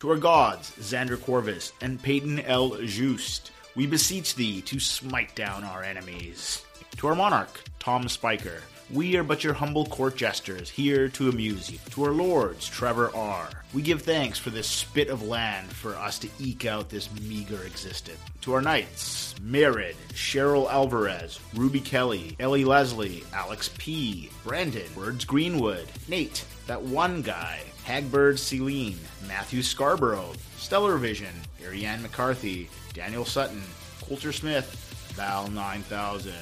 [0.00, 2.76] To our gods, Xander Corvus and Peyton L.
[2.84, 6.64] Just, we beseech thee to smite down our enemies.
[6.98, 11.70] To our monarch, Tom Spiker, we are but your humble court jesters, here to amuse
[11.70, 11.78] you.
[11.90, 16.18] To our lords, Trevor R., we give thanks for this spit of land for us
[16.20, 18.18] to eke out this meager existence.
[18.42, 25.88] To our knights, Merid, Cheryl Alvarez, Ruby Kelly, Ellie Leslie, Alex P., Brandon, Words Greenwood,
[26.08, 31.34] Nate, that one guy, Hagbard Celine, Matthew Scarborough, Stellar Vision,
[31.64, 33.62] Ariane McCarthy, Daniel Sutton,
[34.02, 36.32] Coulter Smith, Val 9000,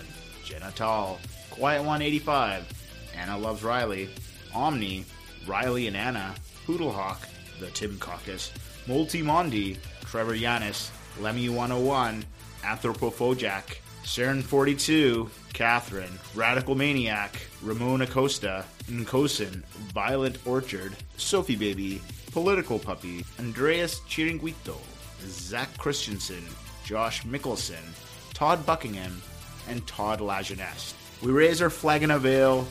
[0.45, 1.19] Jenna Tall,
[1.53, 4.09] Quiet 185, Anna Loves Riley,
[4.55, 5.05] Omni,
[5.47, 6.35] Riley and Anna,
[6.67, 7.19] Poodlehawk,
[7.61, 8.53] The Tim Caucus,
[8.87, 12.25] Multimondi, Trevor Yanis, Lemmy 101,
[12.63, 19.63] Anthropophojak, Saren 42, Catherine, Radical Maniac, Ramon Acosta, Nkosin,
[19.93, 22.01] Violent Orchard, Sophie Baby,
[22.33, 24.79] Political Puppy, Andreas Chiringuito,
[25.27, 26.43] Zach Christensen,
[26.83, 27.85] Josh Mickelson,
[28.33, 29.21] Todd Buckingham,
[29.69, 30.95] and Todd Lajeunesse.
[31.23, 32.67] We raise our flag in a veil,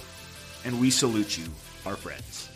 [0.66, 1.46] and we salute you,
[1.86, 2.51] our friends.